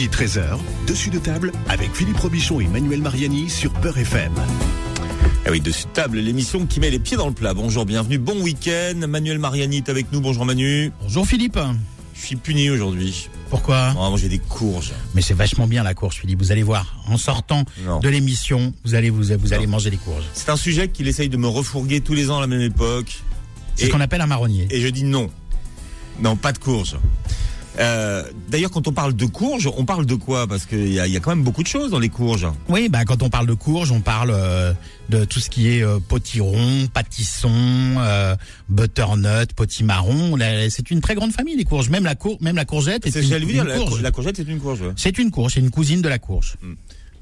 [0.00, 4.32] midi 13h, dessus de table avec Philippe Robichon et Manuel Mariani sur Peur FM.
[5.44, 7.52] Ah oui, dessus de table, l'émission qui met les pieds dans le plat.
[7.52, 9.06] Bonjour, bienvenue, bon week-end.
[9.06, 10.22] Manuel Mariani est avec nous.
[10.22, 10.90] Bonjour Manu.
[11.02, 11.58] Bonjour Philippe.
[12.14, 13.28] Je suis puni aujourd'hui.
[13.50, 13.92] Pourquoi?
[13.94, 14.92] Oh, Moi j'ai des courges.
[15.14, 16.38] Mais c'est vachement bien la courge, Philippe.
[16.38, 17.64] Vous allez voir, en sortant
[18.02, 20.24] de l'émission, vous allez vous, vous allez manger des courges.
[20.32, 23.18] C'est un sujet qu'il essaye de me refourguer tous les ans à la même époque.
[23.76, 24.66] C'est ce qu'on appelle un marronnier.
[24.70, 25.28] Et je dis non.
[26.20, 26.96] Non, pas de courge.
[27.80, 30.46] Euh, D'ailleurs, quand on parle de courge, on parle de quoi?
[30.46, 32.46] Parce qu'il y, y, a quand même beaucoup de choses dans les courges.
[32.68, 34.72] Oui, bah quand on parle de courge, on parle euh,
[35.08, 38.36] de tout ce qui est euh, potiron, pâtisson, euh,
[38.68, 40.36] butternut, potimarron.
[40.68, 41.90] C'est une très grande famille les courges.
[41.90, 43.08] Même la cour, même la courgette.
[43.08, 44.02] C'est une, dire, la, courge.
[44.02, 44.80] la courgette, c'est une courge.
[44.96, 46.56] C'est une courge, c'est une cousine de la courge.
[46.62, 46.74] Hmm.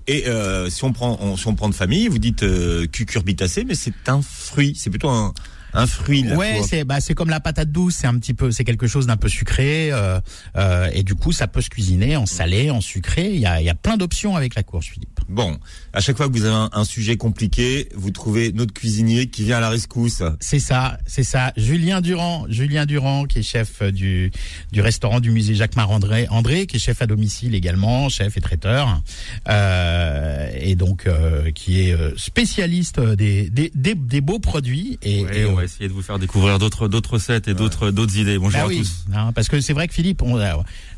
[0.06, 0.24] Et
[0.70, 4.08] si on prend, on, si on prend de famille, vous dites euh, cucurbitacé, mais c'est
[4.08, 4.72] un fruit.
[4.74, 5.34] C'est plutôt un,
[5.72, 6.30] un fruit.
[6.32, 9.06] Ouais, c'est bah c'est comme la patate douce, c'est un petit peu, c'est quelque chose
[9.06, 10.20] d'un peu sucré euh,
[10.56, 13.30] euh, et du coup ça peut se cuisiner en salé, en sucré.
[13.34, 15.17] Il y a, y a plein d'options avec la courge, Philippe.
[15.28, 15.58] Bon,
[15.92, 19.44] à chaque fois que vous avez un, un, sujet compliqué, vous trouvez notre cuisinier qui
[19.44, 20.22] vient à la rescousse.
[20.40, 21.52] C'est ça, c'est ça.
[21.56, 24.30] Julien Durand, Julien Durand qui est chef du
[24.72, 28.40] du restaurant du musée Jacques Marandré, André qui est chef à domicile également, chef et
[28.40, 29.02] traiteur,
[29.48, 35.24] euh, et donc euh, qui est euh, spécialiste des des, des, des beaux produits et,
[35.24, 38.16] ouais, et on va essayer de vous faire découvrir d'autres d'autres recettes et d'autres d'autres
[38.16, 38.38] idées.
[38.38, 39.04] Bonjour bah à oui, tous.
[39.12, 40.38] Non, parce que c'est vrai que Philippe, on,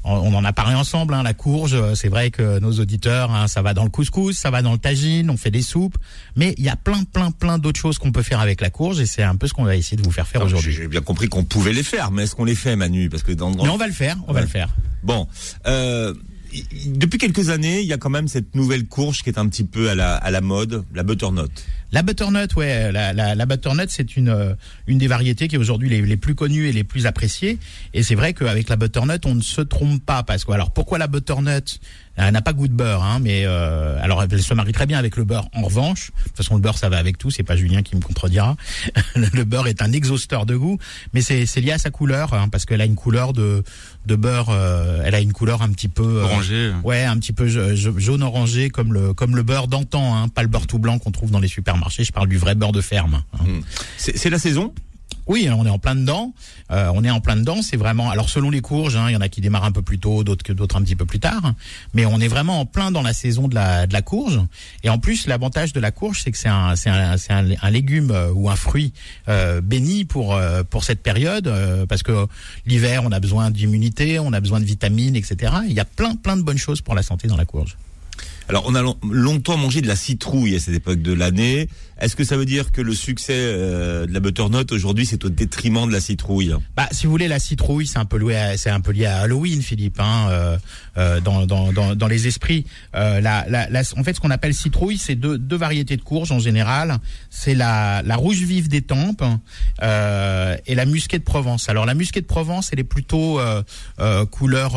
[0.05, 1.77] on en a parlé ensemble, hein, la courge.
[1.95, 4.79] C'est vrai que nos auditeurs, hein, ça va dans le couscous, ça va dans le
[4.79, 5.97] tagine, on fait des soupes,
[6.37, 9.01] mais il y a plein plein plein d'autres choses qu'on peut faire avec la courge
[9.01, 10.73] et c'est un peu ce qu'on va essayer de vous faire faire aujourd'hui.
[10.73, 13.09] J'ai bien compris qu'on pouvait les faire, mais est-ce qu'on les fait, Manu?
[13.09, 13.65] Parce que dans, dans...
[13.65, 14.35] Mais on va le faire, on ouais.
[14.35, 14.69] va le faire.
[15.03, 15.27] Bon.
[15.67, 16.15] Euh,
[16.87, 19.65] depuis quelques années, il y a quand même cette nouvelle courge qui est un petit
[19.65, 21.51] peu à la, à la mode, la butternut.
[21.93, 25.89] La butternut, ouais, la, la, la butternut, c'est une une des variétés qui est aujourd'hui
[25.89, 27.59] les, les plus connues et les plus appréciées.
[27.95, 30.99] Et c'est vrai qu'avec la butternut, on ne se trompe pas parce que alors pourquoi
[30.99, 31.81] la butternut
[32.27, 34.99] elle n'a pas goût de beurre, hein, mais euh, alors elle se marie très bien
[34.99, 35.49] avec le beurre.
[35.55, 37.97] En revanche, de toute façon le beurre ça va avec tout, c'est pas Julien qui
[37.97, 38.57] me contredira.
[39.15, 40.79] le beurre est un exhausteur de goût,
[41.13, 43.63] mais c'est lié à sa couleur hein, parce qu'elle a une couleur de
[44.07, 46.73] de beurre, euh, elle a une couleur un petit peu euh, orangé.
[46.85, 50.49] Ouais, un petit peu jaune orangé comme le comme le beurre d'antan, hein, pas le
[50.49, 52.05] beurre tout blanc qu'on trouve dans les supermarchés.
[52.05, 53.23] Je parle du vrai beurre de ferme.
[53.35, 53.45] Hein.
[53.45, 53.61] Mmh.
[53.97, 54.73] C'est la saison?
[55.31, 56.35] Oui, on est en plein dedans.
[56.73, 57.63] Euh, on est en plein dedans.
[57.63, 58.11] C'est vraiment.
[58.11, 60.25] Alors selon les courges, hein, il y en a qui démarrent un peu plus tôt,
[60.25, 61.55] d'autres que d'autres un petit peu plus tard.
[61.95, 64.41] Mais on est vraiment en plein dans la saison de la de la courge.
[64.83, 67.71] Et en plus, l'avantage de la courge, c'est que c'est un c'est un un, un,
[67.71, 68.93] légume euh, ou un fruit
[69.29, 72.27] euh, béni pour euh, pour cette période euh, parce que
[72.67, 75.53] l'hiver, on a besoin d'immunité, on a besoin de vitamines, etc.
[75.69, 77.77] Il y a plein plein de bonnes choses pour la santé dans la courge.
[78.51, 81.69] Alors, on a longtemps mangé de la citrouille à cette époque de l'année.
[82.01, 85.29] Est-ce que ça veut dire que le succès euh, de la butternut aujourd'hui, c'est au
[85.29, 86.55] détriment de la citrouille?
[86.77, 89.19] Bah, si vous voulez, la citrouille, c'est un peu lié, c'est un peu lié à
[89.19, 90.57] Halloween, Philippe, hein, euh,
[90.97, 92.65] euh, dans, dans, dans, dans, les esprits.
[92.95, 96.03] Euh, la, la, la, en fait, ce qu'on appelle citrouille, c'est deux, deux variétés de
[96.03, 96.99] courges en général.
[97.29, 99.23] C'est la, la rouge vive des tempes
[99.83, 101.69] euh, et la musquée de Provence.
[101.69, 103.63] Alors, la musquée de Provence, elle est plutôt euh,
[104.27, 104.73] couleur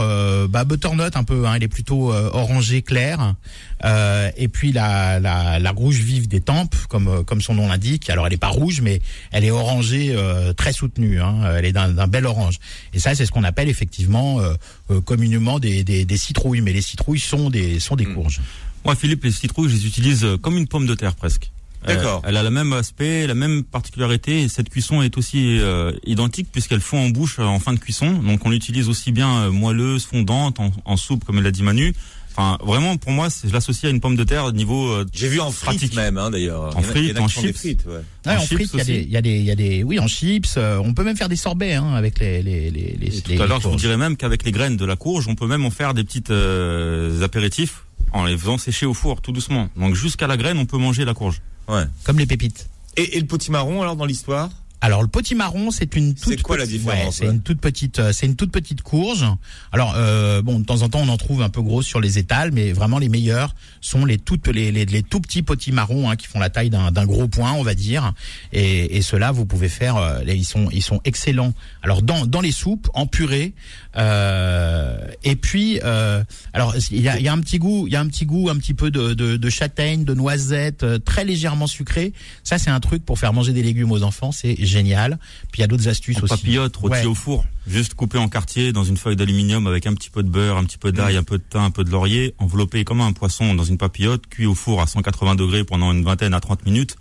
[0.50, 1.48] bah, butternut un peu.
[1.48, 3.36] Hein, elle est plutôt orangée claire.
[3.84, 8.10] Euh, et puis la, la, la, rouge vive des tempes, comme, comme son nom l'indique.
[8.10, 9.02] Alors elle est pas rouge, mais
[9.32, 11.22] elle est orangée euh, très soutenue.
[11.22, 11.56] Hein.
[11.58, 12.60] Elle est d'un bel orange.
[12.94, 16.62] Et ça, c'est ce qu'on appelle effectivement euh, communément des, des, des, citrouilles.
[16.62, 18.42] Mais les citrouilles sont des, sont des courges.
[18.86, 21.52] Moi, Philippe, les citrouilles, je les utilise comme une pomme de terre presque.
[21.86, 22.22] D'accord.
[22.24, 24.44] Elle, elle, a le même aspect, la même particularité.
[24.44, 28.14] Et cette cuisson est aussi euh, identique puisqu'elle fond en bouche en fin de cuisson.
[28.14, 31.94] Donc on l'utilise aussi bien moelleuse, fondante, en, en soupe comme elle l'a dit Manu.
[32.36, 34.90] Enfin, vraiment, pour moi, je l'associe à une pomme de terre au niveau.
[34.90, 35.96] Euh, J'ai vu en frites pratique.
[35.96, 36.76] même, hein, d'ailleurs.
[36.76, 37.56] En frites, en chips.
[37.56, 37.94] Frites, ouais.
[38.26, 39.84] Ouais, en, en frites, il y a des, il y a des, y a des,
[39.84, 40.56] oui, en chips.
[40.58, 43.22] Euh, on peut même faire des sorbets hein, avec les, les, les, les.
[43.22, 45.48] tout à l'heure, je vous dirais même qu'avec les graines de la courge, on peut
[45.48, 47.84] même en faire des petites euh, apéritifs
[48.14, 49.70] en les faisant sécher au four, tout doucement.
[49.78, 51.42] Donc jusqu'à la graine, on peut manger la courge.
[51.68, 51.84] Ouais.
[52.04, 52.68] Comme les pépites.
[52.98, 54.50] Et, et le potimarron alors dans l'histoire?
[54.84, 58.00] Alors le potimarron, c'est une toute c'est quoi la différence ouais, C'est une toute petite,
[58.00, 59.26] euh, c'est une toute petite courge.
[59.72, 62.20] Alors euh, bon, de temps en temps, on en trouve un peu gros sur les
[62.20, 66.18] étals, mais vraiment les meilleurs sont les toutes les, les, les tout petits potimarrons hein,
[66.18, 68.12] qui font la taille d'un gros point, on va dire.
[68.52, 71.54] Et, et ceux-là, vous pouvez faire, euh, ils sont ils sont excellents.
[71.82, 73.54] Alors dans dans les soupes, en purée,
[73.96, 77.96] euh, et puis euh, alors il y a, y a un petit goût, il y
[77.96, 81.24] a un petit goût, un petit peu de, de, de châtaigne, de noisette, euh, très
[81.24, 82.12] légèrement sucré.
[82.44, 85.18] Ça, c'est un truc pour faire manger des légumes aux enfants, c'est génial.
[85.52, 86.36] Puis il y a d'autres astuces en aussi.
[86.36, 87.06] Papillote, rôti ouais.
[87.06, 90.30] au four, juste coupé en quartier dans une feuille d'aluminium avec un petit peu de
[90.30, 91.20] beurre, un petit peu d'ail, mmh.
[91.20, 94.28] un peu de thym, un peu de laurier, enveloppé comme un poisson dans une papillote,
[94.28, 96.98] cuit au four à 180 degrés pendant une vingtaine à 30 minutes.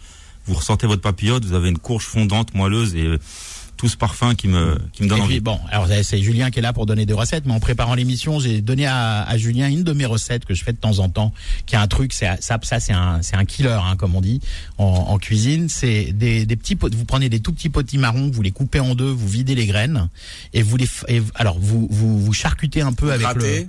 [0.46, 3.08] Vous ressortez votre papillote, vous avez une courge fondante, moelleuse et
[3.82, 5.32] tout ce parfum qui me qui me donne Et envie.
[5.34, 7.96] puis bon, alors c'est Julien qui est là pour donner des recettes, mais en préparant
[7.96, 11.00] l'émission, j'ai donné à, à Julien une de mes recettes que je fais de temps
[11.00, 11.34] en temps,
[11.66, 14.20] qui est un truc, c'est ça, ça c'est un c'est un killer, hein, comme on
[14.20, 14.40] dit
[14.78, 15.68] en, en cuisine.
[15.68, 18.94] C'est des, des petits pots, vous prenez des tout petits potimarrons, vous les coupez en
[18.94, 20.08] deux, vous videz les graines
[20.54, 23.66] et vous les et, alors vous vous vous charcutez un peu avec le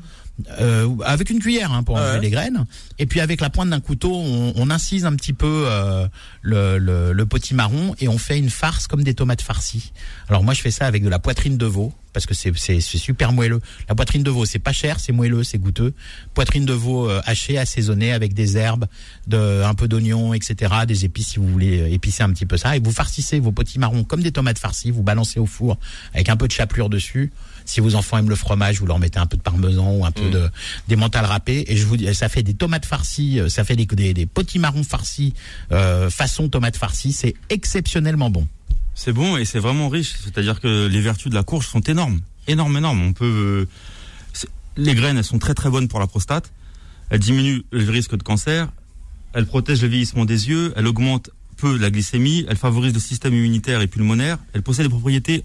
[0.60, 2.22] euh, avec une cuillère hein, pour enlever ouais.
[2.22, 2.66] les graines.
[3.00, 6.08] Et puis avec la pointe d'un couteau, on, on incise un petit peu euh,
[6.42, 9.92] le, le, le potimarron et on fait une farce comme des tomates farcies.
[10.30, 12.80] Alors moi je fais ça avec de la poitrine de veau parce que c'est c'est
[12.80, 13.60] c'est super moelleux.
[13.90, 15.94] La poitrine de veau c'est pas cher, c'est moelleux, c'est goûteux.
[16.34, 18.86] Poitrine de veau euh, hachée, assaisonnée avec des herbes,
[19.28, 20.74] de un peu d'oignon, etc.
[20.88, 22.76] Des épices si vous voulez euh, épicer un petit peu ça.
[22.76, 24.92] Et vous farcissez vos potimarrons comme des tomates farcies.
[24.92, 25.78] Vous balancez au four
[26.14, 27.32] avec un peu de chapelure dessus.
[27.66, 30.12] Si vos enfants aiment le fromage, vous leur mettez un peu de parmesan ou un
[30.12, 30.50] peu de
[30.88, 31.66] des mentales râpées.
[31.68, 34.26] Et je vous dis, ça fait des tomates farcies, euh, ça fait des des, des
[34.26, 35.34] potimarrons farcis
[35.72, 37.14] euh, façon tomate farcie.
[37.14, 38.48] C'est exceptionnellement bon.
[38.96, 40.14] C'est bon et c'est vraiment riche.
[40.24, 43.02] C'est-à-dire que les vertus de la courge sont énormes, énormes, énormes.
[43.02, 44.46] On peut, euh,
[44.78, 46.52] les graines, elles sont très très bonnes pour la prostate.
[47.10, 48.70] Elles diminuent le risque de cancer.
[49.34, 50.74] Elles protègent le vieillissement des yeux.
[50.76, 52.46] Elles augmentent peu la glycémie.
[52.50, 54.38] Elles favorisent le système immunitaire et pulmonaire.
[54.54, 55.44] Elles possèdent des propriétés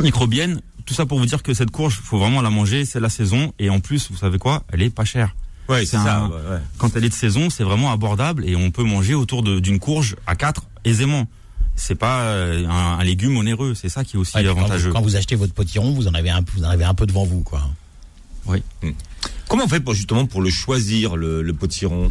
[0.00, 0.60] anti-microbiennes.
[0.86, 2.84] Tout ça pour vous dire que cette courge, faut vraiment la manger.
[2.84, 4.64] C'est la saison et en plus, vous savez quoi?
[4.72, 5.34] Elle est pas chère.
[5.68, 6.16] Ouais, c'est ça.
[6.16, 6.58] un- ouais, ouais.
[6.78, 9.78] Quand elle est de saison, c'est vraiment abordable et on peut manger autour de- d'une
[9.78, 11.28] courge à quatre aisément.
[11.76, 14.58] C'est pas euh, un, un légume onéreux, c'est ça qui est aussi Ouais, puis quand,
[14.58, 14.88] avantageux.
[14.88, 17.06] vous, quand vous achetez votre potiron, vous en avez un, vous en avez un peu
[17.06, 17.62] devant vous, quoi.
[19.48, 22.10] Comment on fait pour justement pour le choisir le, le potiron?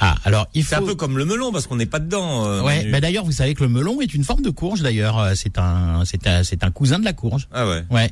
[0.00, 0.70] Ah, alors il faut.
[0.70, 2.46] C'est un peu comme le melon parce qu'on n'est pas dedans.
[2.46, 2.90] euh, Ouais, Manu.
[2.90, 4.80] bah d'ailleurs, vous savez que le melon est une forme de courge.
[4.80, 7.48] D'ailleurs, Euh, c'est un, c'est un, c'est un cousin de la courge.
[7.52, 7.84] Ah ouais.
[7.90, 8.10] Ouais.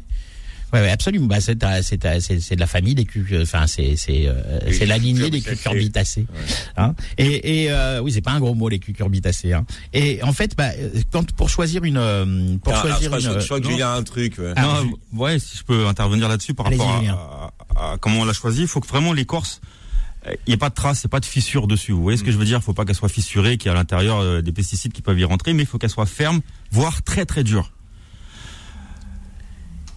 [0.70, 1.24] Ouais, ouais, absolument.
[1.28, 3.06] Bah, c'est, un- c'est, un- c'est, c'est de la famille des
[3.40, 6.26] enfin, c'est, c'est, euh, c'est la lignée des cucurbitacées.
[6.26, 6.74] cucurbitacées.
[6.76, 6.94] Hein.
[7.16, 9.54] Et, et euh, oui, c'est pas un gros mot les cucurbitacées.
[9.54, 9.64] Hein.
[9.94, 13.20] Et en fait, bah, euh, quand pour choisir une, euh, pour Ah, je, choisir crois,
[13.32, 14.34] une, je crois que y a un truc.
[14.38, 14.52] Ouais.
[14.56, 17.18] Ah, non, ouais, si je peux intervenir là-dessus par Allez-y, rapport à, Julien.
[17.74, 19.68] à- à comment on l'a choisi, il faut que vraiment l'écorce, euh,
[20.26, 21.92] il n'y ait pas de traces, il pas de fissure dessus.
[21.92, 22.58] Vous voyez ce que je veux dire?
[22.58, 25.02] Il faut pas qu'elle soit fissurée, qu'il y ait à l'intérieur euh, des pesticides qui
[25.02, 27.72] peuvent y rentrer, mais il faut qu'elle soit ferme, voire très très dure.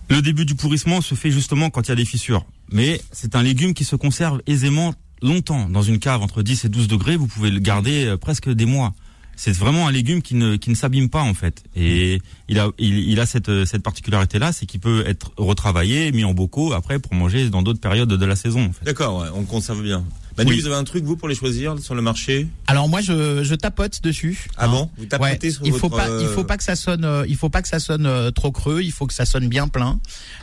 [0.10, 2.46] Le début du pourrissement se fait justement quand il y a des fissures.
[2.72, 5.70] Mais c'est un légume qui se conserve aisément longtemps.
[5.70, 8.66] Dans une cave entre 10 et 12 degrés, vous pouvez le garder euh, presque des
[8.66, 8.94] mois.
[9.36, 11.64] C'est vraiment un légume qui ne, qui ne s'abîme pas en fait.
[11.76, 16.34] Et il a, il, a cette, cette particularité-là, c'est qu'il peut être retravaillé, mis en
[16.34, 18.66] bocaux après pour manger dans d'autres périodes de la saison.
[18.66, 18.86] En fait.
[18.86, 20.04] D'accord, ouais, on conserve bien.
[20.38, 20.60] Manu, Oui.
[20.62, 23.56] vous avez un truc vous pour les choisir sur le marché Alors moi, je, je
[23.56, 24.48] tapote dessus.
[24.58, 24.70] Ah hein.
[24.70, 26.76] bon Vous tapotez Ouais, sur il faut votre, pas, il euh, faut pas que ça
[26.76, 29.26] sonne, euh, il faut pas que ça sonne euh, trop creux, il faut que ça
[29.26, 30.00] sonne bien plein.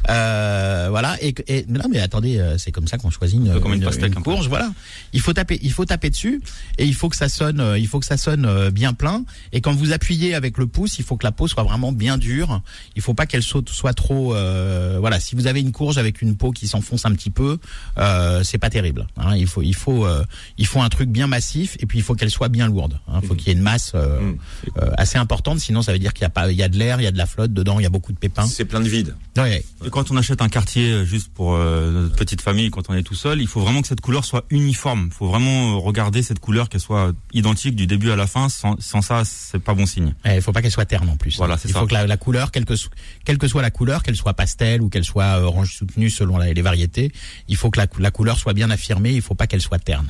[0.09, 1.17] Euh, voilà.
[1.23, 4.11] Et, et mais non, mais attendez, euh, c'est comme ça qu'on choisit une, comme un
[4.23, 4.49] courge.
[4.49, 4.71] Voilà.
[5.13, 6.41] Il faut taper, il faut taper dessus
[6.79, 9.25] et il faut que ça sonne, euh, il faut que ça sonne euh, bien plein.
[9.53, 12.19] Et quand vous appuyez avec le pouce, il faut que la peau soit vraiment bien
[12.19, 12.63] dure.
[12.97, 14.35] Il faut pas qu'elle saute, soit trop.
[14.35, 15.21] euh, voilà.
[15.21, 17.59] Si vous avez une courge avec une peau qui s'enfonce un petit peu,
[17.99, 19.07] euh, c'est pas terrible.
[19.17, 19.37] hein.
[19.37, 20.25] Il faut, il faut, euh,
[20.59, 22.99] il faut un truc bien massif et puis il faut qu'elle soit bien lourde.
[23.09, 23.21] hein.
[23.23, 24.39] Il faut qu'il y ait une masse euh, Mhm.
[24.79, 25.59] euh, assez importante.
[25.61, 27.07] Sinon, ça veut dire qu'il y a pas, il y a de l'air, il y
[27.07, 28.47] a de la flotte dedans, il y a beaucoup de pépins.
[28.47, 29.15] C'est plein de vide.
[29.37, 29.65] Ouais.
[29.87, 33.03] Et quand on achète un quartier juste pour euh, notre petite famille, quand on est
[33.03, 35.09] tout seul, il faut vraiment que cette couleur soit uniforme.
[35.11, 38.49] Il faut vraiment regarder cette couleur qu'elle soit identique du début à la fin.
[38.49, 40.15] Sans, sans ça, c'est pas bon signe.
[40.25, 41.37] Il faut pas qu'elle soit terne en plus.
[41.37, 41.59] Voilà, hein.
[41.61, 41.81] c'est Il ça.
[41.81, 42.89] faut que la, la couleur, quelle que, so-
[43.25, 46.53] quelle que soit la couleur, qu'elle soit pastel ou qu'elle soit orange soutenue selon la-
[46.53, 47.13] les variétés,
[47.49, 49.13] il faut que la, cou- la couleur soit bien affirmée.
[49.13, 50.07] Il faut pas qu'elle soit terne.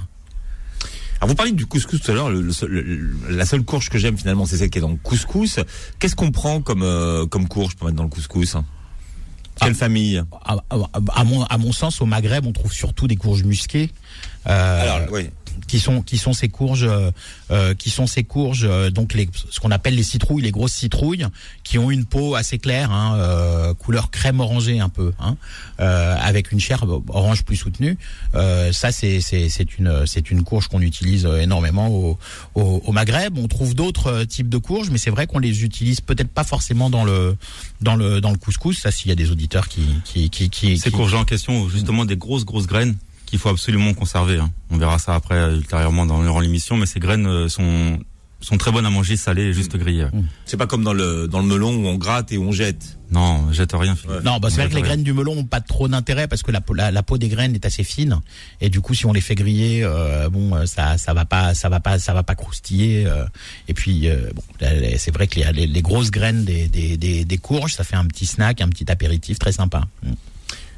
[1.20, 2.30] Alors vous parliez du couscous tout à l'heure.
[3.28, 5.58] la seule courge que j'aime finalement, c'est celle qui est dans le couscous.
[5.98, 8.52] Qu'est-ce qu'on prend comme euh, comme courge pour mettre dans le couscous
[9.60, 9.74] Quelle Ah.
[9.74, 10.22] famille?
[10.44, 10.76] À, à-
[11.16, 13.90] à mon, à mon sens, au Maghreb, on trouve surtout des courges musquées.
[14.46, 15.28] Euh, Alors oui.
[15.66, 17.10] Qui sont qui sont ces courges euh,
[17.50, 20.72] euh, qui sont ces courges euh, donc les ce qu'on appelle les citrouilles les grosses
[20.72, 21.26] citrouilles
[21.64, 25.36] qui ont une peau assez claire hein, euh, couleur crème orangée un peu hein,
[25.80, 27.98] euh, avec une chair orange plus soutenue.
[28.34, 32.18] Euh, ça c'est c'est c'est une c'est une courge qu'on utilise énormément au,
[32.54, 33.36] au au Maghreb.
[33.38, 36.90] On trouve d'autres types de courges mais c'est vrai qu'on les utilise peut-être pas forcément
[36.90, 37.36] dans le
[37.80, 38.78] dans le dans le couscous.
[38.78, 41.68] Ça s'il y a des auditeurs qui qui qui qui, Ces qui- courges en question,
[41.68, 42.96] justement des grosses grosses graines
[43.30, 44.38] qu'il faut absolument conserver.
[44.38, 44.50] hein.
[44.70, 47.98] On verra ça après euh, ultérieurement dans, durant l'émission, mais ces graines euh, sont
[48.40, 50.06] sont très bonnes à manger salées, juste grillées.
[50.44, 52.96] C'est pas comme dans le dans le melon où on gratte et où on jette.
[53.10, 53.96] Non, jette rien.
[54.22, 54.82] Non, bah c'est On vrai que les rien.
[54.82, 57.26] graines du melon ont pas trop d'intérêt parce que la, peau- la, la peau des
[57.26, 58.20] graines est assez fine
[58.60, 61.52] et du coup si on les fait griller, euh, bon euh, ça ça va pas
[61.54, 63.24] ça va pas ça va pas croustiller euh,
[63.66, 64.42] et puis euh, bon
[64.98, 67.96] c'est vrai que les, les, les grosses graines des, des, des, des courges ça fait
[67.96, 69.82] un petit snack, un petit apéritif très sympa.
[70.04, 70.12] Mm.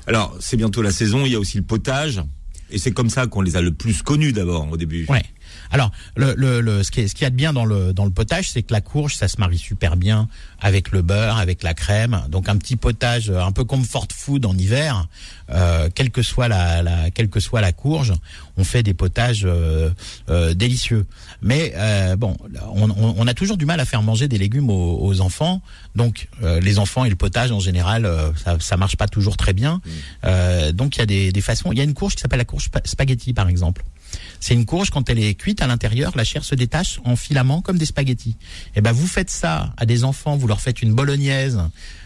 [0.07, 1.27] Alors c'est bientôt la saison.
[1.27, 2.23] Il y a aussi le potage.
[2.73, 5.07] Et c'est comme ça qu'on les a le plus connus d'abord au début.
[5.09, 5.23] Ouais.
[5.71, 8.51] Alors, le, le, le, ce qu'il y a de bien dans le dans le potage,
[8.51, 10.29] c'est que la courge, ça se marie super bien
[10.61, 12.23] avec le beurre, avec la crème.
[12.29, 15.07] Donc un petit potage, euh, un peu comme fort food en hiver,
[15.51, 18.13] euh, quelle que soit la, la quelle que soit la courge,
[18.57, 19.91] on fait des potages euh,
[20.29, 21.07] euh, délicieux.
[21.43, 22.37] Mais euh, bon,
[22.75, 25.63] on, on, on a toujours du mal à faire manger des légumes aux, aux enfants.
[25.95, 29.37] Donc euh, les enfants et le potage en général, euh, ça, ça marche pas toujours
[29.37, 29.81] très bien.
[30.25, 31.73] Euh, donc il y a des, des façons.
[31.73, 33.83] Il y a une courge qui s'appelle la courge spa- spaghetti par exemple.
[34.41, 37.61] C'est une courge quand elle est cuite à l'intérieur, la chair se détache en filaments
[37.61, 38.37] comme des spaghettis.
[38.75, 41.61] Et ben vous faites ça à des enfants, vous leur faites une bolognaise,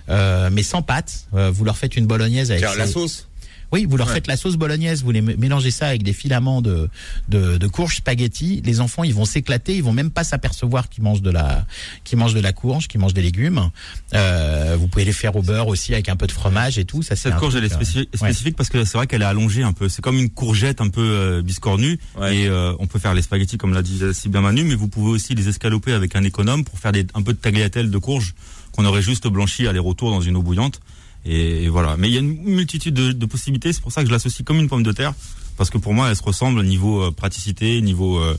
[0.09, 1.27] euh, mais sans pâte.
[1.35, 3.29] Euh, vous leur faites une bolognaise avec la sauce.
[3.75, 4.15] Oui, vous leur Ouais.
[4.15, 6.89] faites la sauce bolognaise, vous les mé- mélangez ça avec des filaments de,
[7.29, 8.63] de, de courge spaghetti.
[8.65, 11.67] Les enfants, ils vont s'éclater, ils vont même pas s'apercevoir qu'ils mangent de la,
[12.05, 13.71] qu'ils mangent de la courge, qu'ils mangent des légumes.
[14.15, 17.03] Euh, vous pouvez les faire au beurre aussi avec un peu de fromage et tout.
[17.03, 18.19] Ça, Cette courge, elle est euh, spécifique, ouais.
[18.31, 19.89] spécifique parce que c'est vrai qu'elle est allongée un peu.
[19.89, 21.99] C'est comme une courgette un peu euh, biscornue.
[22.19, 22.37] Ouais.
[22.37, 24.89] Et euh, on peut faire les spaghettis comme l'a dit si bien Manu, mais vous
[24.89, 27.99] pouvez aussi les escaloper avec un économe pour faire des, un peu de tagliatelle de
[27.99, 28.35] courge
[28.73, 30.81] qu'on aurait juste blanchi aller-retour dans une eau bouillante.
[31.25, 31.97] Et, et voilà.
[31.99, 33.73] Mais il y a une multitude de, de possibilités.
[33.73, 35.15] C'est pour ça que je l'associe comme une pomme de terre
[35.57, 38.37] parce que pour moi, elle se ressemble au niveau euh, praticité, niveau euh,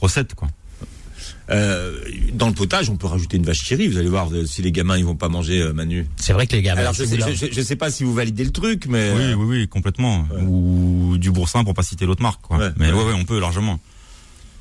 [0.00, 0.48] recette, quoi.
[1.50, 1.98] Euh,
[2.32, 3.88] dans le potage, on peut rajouter une vache rit.
[3.88, 6.06] Vous allez voir si les gamins ils vont pas manger euh, Manu.
[6.16, 8.44] C'est vrai que les gars, Alors je sais, je, je- sais pas si vous validez
[8.44, 10.26] le truc, mais Oui, oui, oui, complètement.
[10.32, 10.40] Ouais.
[10.42, 12.56] Ou du boursin pour pas citer l'autre marque, quoi.
[12.58, 12.98] Ouais, mais ouais.
[12.98, 13.78] ouais, ouais, on peut largement.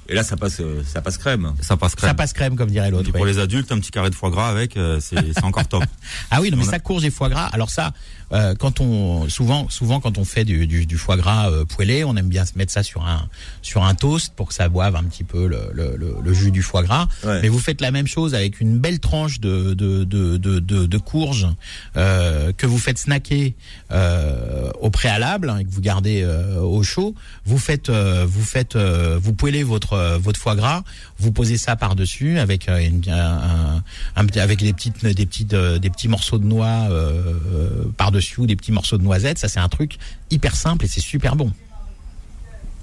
[0.09, 1.53] Et là ça passe, euh, ça passe crème.
[1.61, 2.09] Ça passe crème.
[2.09, 3.11] ça passe crème comme dirait Et l'autre.
[3.11, 3.27] pour ouais.
[3.31, 5.83] les adultes, un petit carré de foie gras avec, euh, c'est encore top.
[6.31, 7.45] Ah oui, non, mais ça courge et foie gras.
[7.53, 7.91] Alors ça,
[8.31, 12.03] euh, quand on souvent souvent quand on fait du, du, du foie gras euh, poêlé,
[12.03, 13.27] on aime bien se mettre ça sur un
[13.61, 16.51] sur un toast pour que ça boive un petit peu le, le, le, le jus
[16.51, 17.07] du foie gras.
[17.23, 17.41] Ouais.
[17.41, 20.85] Mais vous faites la même chose avec une belle tranche de de de de, de,
[20.85, 21.47] de courge
[21.95, 23.53] euh, que vous faites snacker
[23.91, 27.13] euh, au préalable hein, et que vous gardez euh, au chaud.
[27.45, 30.83] Vous faites euh, vous faites euh, vous poêlez votre euh, votre foie gras.
[31.19, 33.83] Vous posez ça par dessus avec euh, une, un, un-
[34.15, 38.11] un petit- avec des petites des petites euh, des petits morceaux de noix euh, par
[38.11, 39.37] dessus ou des petits morceaux de noisettes.
[39.39, 39.97] Ça c'est un truc
[40.31, 41.51] hyper simple et c'est super bon.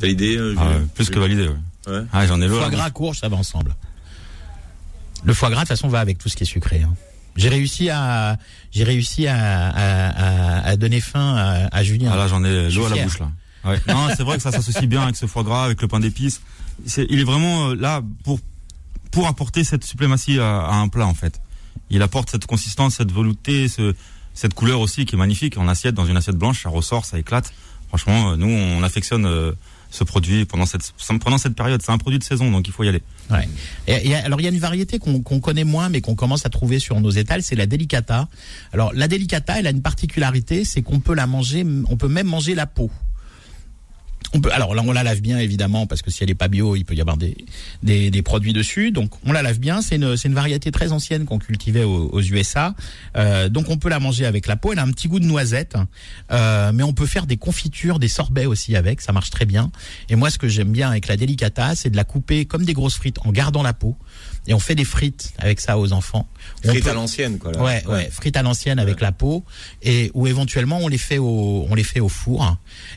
[0.01, 1.57] T'as l'idée euh, Ah, plus que validé, ouais.
[1.87, 2.03] Ouais.
[2.13, 2.49] Ah, j'en ai.
[2.49, 3.75] Foie gras, courge, ça va ensemble.
[5.25, 6.83] Le foie gras, de toute façon, va avec tout ce qui est sucré.
[6.83, 6.95] hein.
[7.37, 8.39] J'ai réussi à,
[8.73, 10.09] j'ai réussi à, à,
[10.61, 12.11] à- à donner faim à, à Julien.
[12.13, 13.31] Ah là, j'en ai l'eau à la bouche, là.
[13.65, 13.79] Ouais.
[13.89, 16.41] Non, c'est vrai que ça s'associe bien avec ce foie gras, avec le pain d'épices.
[16.97, 18.41] Il est vraiment euh, là pour,
[19.11, 21.41] pour apporter cette suprématie à, un plat, en fait.
[21.91, 23.95] Il apporte cette consistance, cette velouté, ce,
[24.35, 25.59] cette couleur aussi qui est magnifique.
[25.59, 27.53] En assiette, dans une assiette blanche, ça ressort, ça éclate.
[27.89, 29.53] Franchement, euh, nous, on affectionne euh,
[29.91, 31.83] ce produit pendant cette, pendant cette période.
[31.83, 33.03] C'est un produit de saison, donc il faut y aller.
[33.31, 33.49] Ouais.
[33.87, 36.79] Et, alors il y a une variété qu'on connaît moins, mais qu'on commence à trouver
[36.79, 38.29] sur nos étals, c'est la delicata.
[38.73, 42.29] Alors la delicata, elle a une particularité, c'est qu'on peut la manger, on peut même
[42.29, 42.91] manger la peau.
[44.33, 46.49] On peut, alors là, on la lave bien évidemment parce que si elle est pas
[46.49, 47.37] bio, il peut y avoir des
[47.83, 48.93] des, des produits dessus.
[48.93, 49.83] Donc on la lave bien.
[49.83, 52.75] C'est une c'est une variété très ancienne qu'on cultivait aux, aux USA.
[53.17, 54.73] Euh, donc on peut la manger avec la peau.
[54.73, 55.77] Elle a un petit goût de noisette,
[56.31, 59.01] euh, mais on peut faire des confitures, des sorbets aussi avec.
[59.01, 59.71] Ça marche très bien.
[60.09, 62.73] Et moi, ce que j'aime bien avec la delicata, c'est de la couper comme des
[62.73, 63.97] grosses frites en gardant la peau.
[64.47, 66.27] Et on fait des frites avec ça aux enfants.
[66.65, 67.53] Frites peut- à l'ancienne, quoi.
[67.53, 67.63] Là.
[67.63, 69.45] Ouais, ouais, frites à l'ancienne avec la peau
[69.83, 72.57] et ou éventuellement on les fait au on les fait au four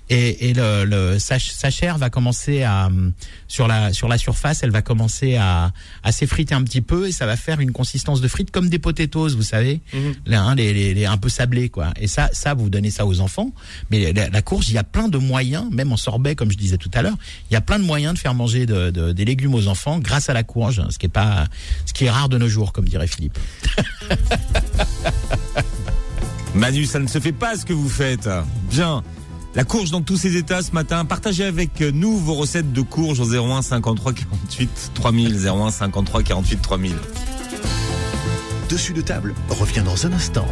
[0.09, 2.89] et, et le, le sa, sa chair va commencer à
[3.53, 7.11] sur la sur la surface, elle va commencer à à s'effriter un petit peu et
[7.11, 10.13] ça va faire une consistance de frites comme des potatoes, vous savez, Mhm.
[10.25, 11.91] les, hein, les, les, les un peu sablés quoi.
[12.01, 13.51] Et ça ça vous donnez ça aux enfants,
[13.91, 16.57] mais la, la courge, il y a plein de moyens, même en sorbet comme je
[16.57, 17.17] disais tout à l'heure,
[17.51, 19.99] il y a plein de moyens de faire manger de, de- des légumes aux enfants
[19.99, 21.45] grâce à la courge, ce qui est pas
[21.85, 23.37] ce qui est rare de nos jours comme dirait Philippe.
[26.55, 28.29] Manu, ça ne se fait pas ce que vous faites.
[28.71, 29.03] Bien.
[29.55, 31.05] La courge dans tous ses états ce matin.
[31.05, 35.47] Partagez avec nous vos recettes de courge au 01 53 48 3000.
[35.47, 36.95] 01 53 48 3000.
[38.67, 40.47] Dessus de table revient dans un instant.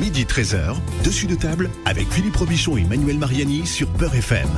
[0.00, 4.48] Midi 13h, dessus de table avec Philippe Robichon et Manuel Mariani sur Peur FM.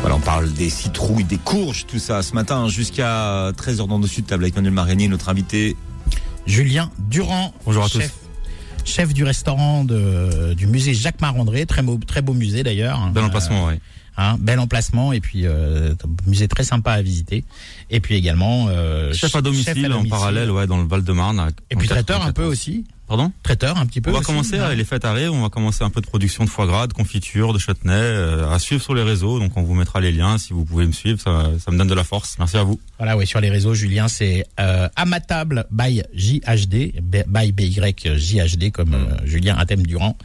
[0.00, 4.22] Voilà, on parle des citrouilles, des courges, tout ça ce matin jusqu'à 13h dans dessus
[4.22, 5.76] de table avec Manuel Mariani, notre invité.
[6.46, 7.52] Julien Durand.
[7.66, 8.14] Bonjour à chef,
[8.88, 13.10] Chef du restaurant de, du musée Jacques Marandré, très beau, très beau musée d'ailleurs.
[13.12, 13.80] Bel emplacement, ouais.
[14.16, 15.94] Hein, bel emplacement et puis euh,
[16.26, 17.44] musée très sympa à visiter.
[17.90, 20.10] Et puis également euh, Chef à domicile, en domicile.
[20.10, 21.38] parallèle, ouais, dans le Val-de-Marne.
[21.38, 22.52] à- Et puis traiteur un peu 94.
[22.52, 22.84] aussi.
[23.08, 24.10] Pardon Traiteur un petit peu.
[24.10, 26.44] On va aussi, commencer, euh, les fêtes arrivent, on va commencer un peu de production
[26.44, 29.38] de foie gras, de confiture, de chutney, euh, à suivre sur les réseaux.
[29.38, 31.88] Donc on vous mettra les liens si vous pouvez me suivre, ça, ça me donne
[31.88, 32.36] de la force.
[32.38, 32.78] Merci à vous.
[32.98, 38.72] Voilà, oui, sur les réseaux, Julien, c'est euh, à ma table by JHD, by BYJHD,
[38.72, 40.16] comme euh, Julien Athème Durand.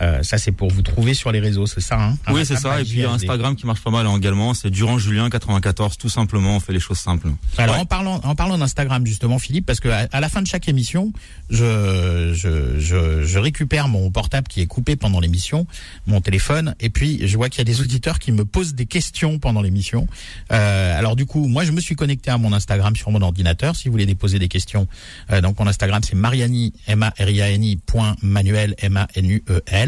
[0.00, 2.80] Euh, ça, c'est pour vous trouver sur les réseaux, c'est ça hein Oui, c'est ça.
[2.80, 6.56] Et puis Instagram qui marche pas mal également, c'est Durand Julien 94, tout simplement.
[6.56, 7.28] On fait les choses simples.
[7.56, 10.68] Alors en parlant en parlant d'Instagram justement, Philippe, parce que à, la fin de chaque
[10.68, 11.12] émission,
[11.50, 15.66] je, je je, je récupère mon portable qui est coupé pendant l'émission,
[16.06, 18.86] mon téléphone, et puis je vois qu'il y a des auditeurs qui me posent des
[18.86, 20.06] questions pendant l'émission.
[20.52, 23.76] Euh, alors du coup, moi, je me suis connecté à mon Instagram sur mon ordinateur.
[23.76, 24.86] Si vous voulez déposer des questions,
[25.32, 28.74] euh, donc mon Instagram c'est Mariani M A R I A N I point Manuel
[28.78, 29.87] M A N U E L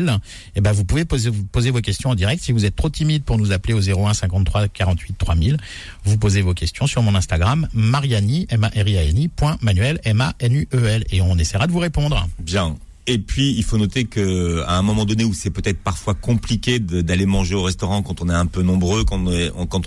[0.54, 2.42] eh ben vous pouvez poser, poser vos questions en direct.
[2.42, 5.56] Si vous êtes trop timide pour nous appeler au 01 53 48 3000,
[6.04, 9.58] vous posez vos questions sur mon Instagram Mariani M R I A N I point
[9.60, 12.28] Manuel M A N U E L et on essaiera de vous répondre.
[12.38, 12.76] Bien.
[13.06, 16.78] Et puis, il faut noter que à un moment donné où c'est peut-être parfois compliqué
[16.78, 19.18] d'aller manger au restaurant quand on est un peu nombreux, quand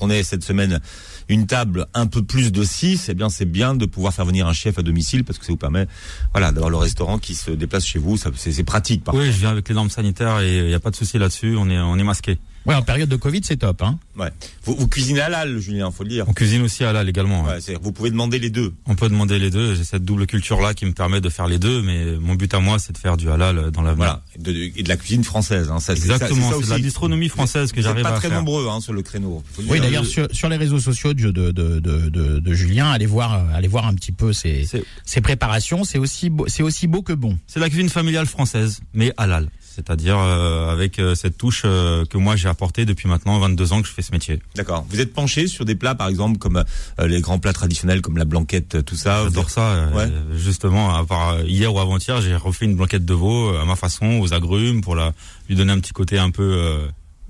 [0.01, 0.81] on est cette semaine
[1.29, 4.47] une table un peu plus de 6, eh bien c'est bien de pouvoir faire venir
[4.47, 5.87] un chef à domicile parce que ça vous permet
[6.31, 9.03] voilà d'avoir le restaurant qui se déplace chez vous, c'est pratique.
[9.13, 11.55] Oui, je viens avec les normes sanitaires et il n'y a pas de souci là-dessus,
[11.57, 12.37] on est on est masqué.
[12.65, 13.81] Ouais, en période de Covid, c'est top.
[13.81, 13.99] Hein.
[14.17, 14.29] Ouais.
[14.63, 16.25] Vous, vous cuisinez halal, Julien, faut le dire.
[16.27, 17.43] On cuisine aussi halal également.
[17.43, 18.73] Ouais, vous pouvez demander les deux.
[18.85, 19.75] On peut demander les deux.
[19.75, 22.59] J'ai cette double culture-là qui me permet de faire les deux, mais mon but à
[22.59, 25.69] moi, c'est de faire du halal dans la Voilà, et de la cuisine française.
[25.71, 25.79] Hein.
[25.79, 28.21] Ça, Exactement, c'est la bistronomie française que j'arrive à faire.
[28.21, 29.43] Pas très nombreux hein, sur le créneau.
[29.67, 33.45] Oui, d'ailleurs sur, sur, les réseaux sociaux de, de, de, de, de Julien, allez voir,
[33.53, 34.65] allez voir un petit peu ses,
[35.05, 35.83] ses préparations.
[35.83, 37.37] C'est aussi beau, c'est aussi beau que bon.
[37.47, 42.17] C'est la cuisine familiale française, mais halal c'est-à-dire euh, avec euh, cette touche euh, que
[42.17, 44.39] moi j'ai apportée depuis maintenant 22 ans que je fais ce métier.
[44.55, 44.85] D'accord.
[44.89, 46.63] Vous êtes penché sur des plats, par exemple, comme
[46.99, 49.23] les grands plats traditionnels, comme la blanquette, tout ça.
[49.23, 49.89] J'adore ça.
[49.93, 50.09] Ouais.
[50.35, 54.19] justement, à part hier ou avant-hier, j'ai refait une blanquette de veau à ma façon,
[54.19, 55.13] aux agrumes, pour la
[55.49, 56.79] lui donner un petit côté un peu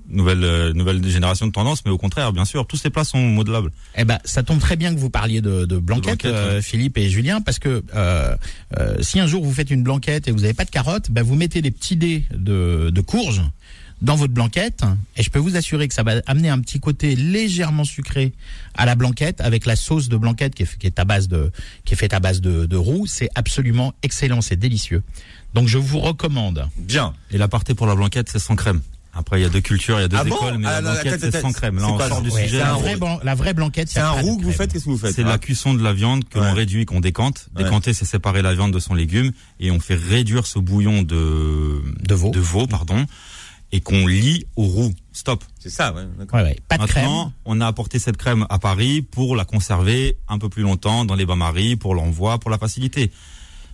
[0.08, 3.22] nouvelle euh, nouvelle génération de tendance, mais au contraire, bien sûr, tous ces plats sont
[3.22, 3.70] modelables.
[3.96, 7.08] Eh ben, ça tombe très bien que vous parliez de, de blanquette, euh, Philippe et
[7.08, 8.36] Julien, parce que euh,
[8.78, 11.22] euh, si un jour vous faites une blanquette et vous n'avez pas de carottes, ben
[11.22, 13.42] vous mettez des petits dés de, de courge
[14.02, 14.82] dans votre blanquette,
[15.16, 18.34] et je peux vous assurer que ça va amener un petit côté légèrement sucré
[18.74, 21.50] à la blanquette avec la sauce de blanquette qui est, qui est à base de
[21.84, 23.06] qui est faite à base de, de roux.
[23.06, 25.02] C'est absolument excellent, c'est délicieux.
[25.54, 26.68] Donc je vous recommande.
[26.76, 27.14] Bien.
[27.30, 28.82] Et la partie pour la blanquette, c'est sans crème.
[29.16, 30.92] Après, il y a deux cultures, il y a deux ah écoles, mais ah, la
[30.92, 31.76] blanquette, c'est sans crème.
[31.76, 32.58] Là, on sort du sujet.
[33.22, 35.38] la vraie blanquette, c'est un roux que vous faites, qu'est-ce que vous faites C'est la
[35.38, 37.48] cuisson de la viande que l'on réduit, qu'on décante.
[37.54, 41.82] Décanter, c'est séparer la viande de son légume, et on fait réduire ce bouillon de,
[42.02, 43.06] de veau, de veau, pardon,
[43.72, 44.92] et qu'on lie au roux.
[45.12, 45.44] Stop.
[45.58, 46.02] C'est ça, ouais.
[46.32, 50.38] ouais, Pas de Maintenant, on a apporté cette crème à Paris pour la conserver un
[50.38, 53.10] peu plus longtemps dans les bains-maries, pour l'envoi, pour la facilité.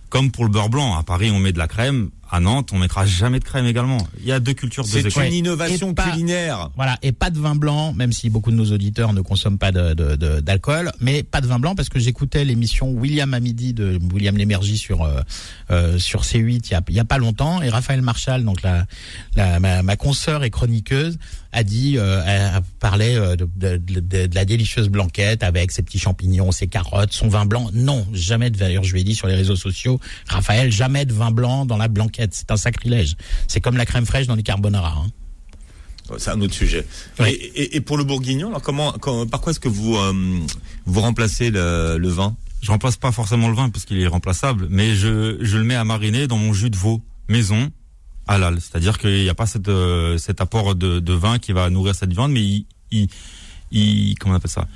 [0.09, 2.77] Comme pour le beurre blanc, à Paris, on met de la crème à Nantes, on
[2.77, 3.97] mettra jamais de crème également.
[4.19, 6.69] Il y a deux cultures, deux C'est une innovation culinaire.
[6.75, 9.71] Voilà, et pas de vin blanc, même si beaucoup de nos auditeurs ne consomment pas
[9.71, 13.99] d'alcool, de, mais pas de vin blanc parce que j'écoutais l'émission William à midi de
[14.13, 15.19] William Lémergie sur euh,
[15.71, 18.61] euh, sur C8 il y a, il y a pas longtemps et Raphaël Marchal, donc
[18.61, 18.85] la,
[19.35, 21.17] la ma, ma consoeur et chroniqueuse,
[21.51, 22.21] a dit, euh,
[22.57, 26.67] a parlé euh, de, de, de, de, la délicieuse blanquette avec ses petits champignons, ses
[26.67, 27.69] carottes, son vin blanc.
[27.73, 31.13] Non, jamais de d'ailleurs je lui ai dit sur les réseaux sociaux, Raphaël, jamais de
[31.13, 33.15] vin blanc dans la blanquette c'est un sacrilège.
[33.47, 34.95] C'est comme la crème fraîche dans les carbonara.
[34.97, 35.11] Hein.
[36.09, 36.85] Oh, c'est un autre sujet.
[37.25, 38.91] Et, pour le bourguignon, alors comment,
[39.27, 40.39] par quoi est-ce que vous euh,
[40.85, 42.35] vous remplacez le, vin?
[42.61, 45.85] Je remplace pas forcément le vin parce qu'il est remplaçable, mais je, le mets à
[45.85, 47.71] mariner dans mon jus de veau maison
[48.27, 48.59] halal.
[48.59, 52.11] C'est-à-dire qu'il n'y a pas cette, euh, cet apport de, vin qui va nourrir cette
[52.11, 52.43] viande, mais
[52.91, 53.07] il,
[53.71, 54.67] il, comment on appelle ça?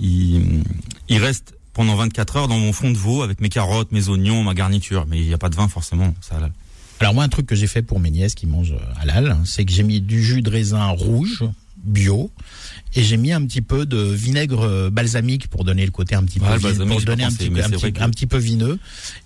[0.00, 0.62] Il,
[1.08, 4.42] il reste pendant 24 heures dans mon fond de veau avec mes carottes, mes oignons,
[4.42, 5.06] ma garniture.
[5.06, 6.52] Mais il n'y a pas de vin forcément, c'est halal.
[7.02, 9.64] Alors moi, un truc que j'ai fait pour mes nièces qui mangent euh, halal, c'est
[9.64, 11.42] que j'ai mis du jus de raisin rouge
[11.82, 12.30] bio
[12.94, 16.22] et j'ai mis un petit peu de vinaigre euh, balsamique pour donner le côté un
[16.22, 17.60] petit peu pour donner un petit, peu,
[18.00, 18.78] un, petit, peu vineux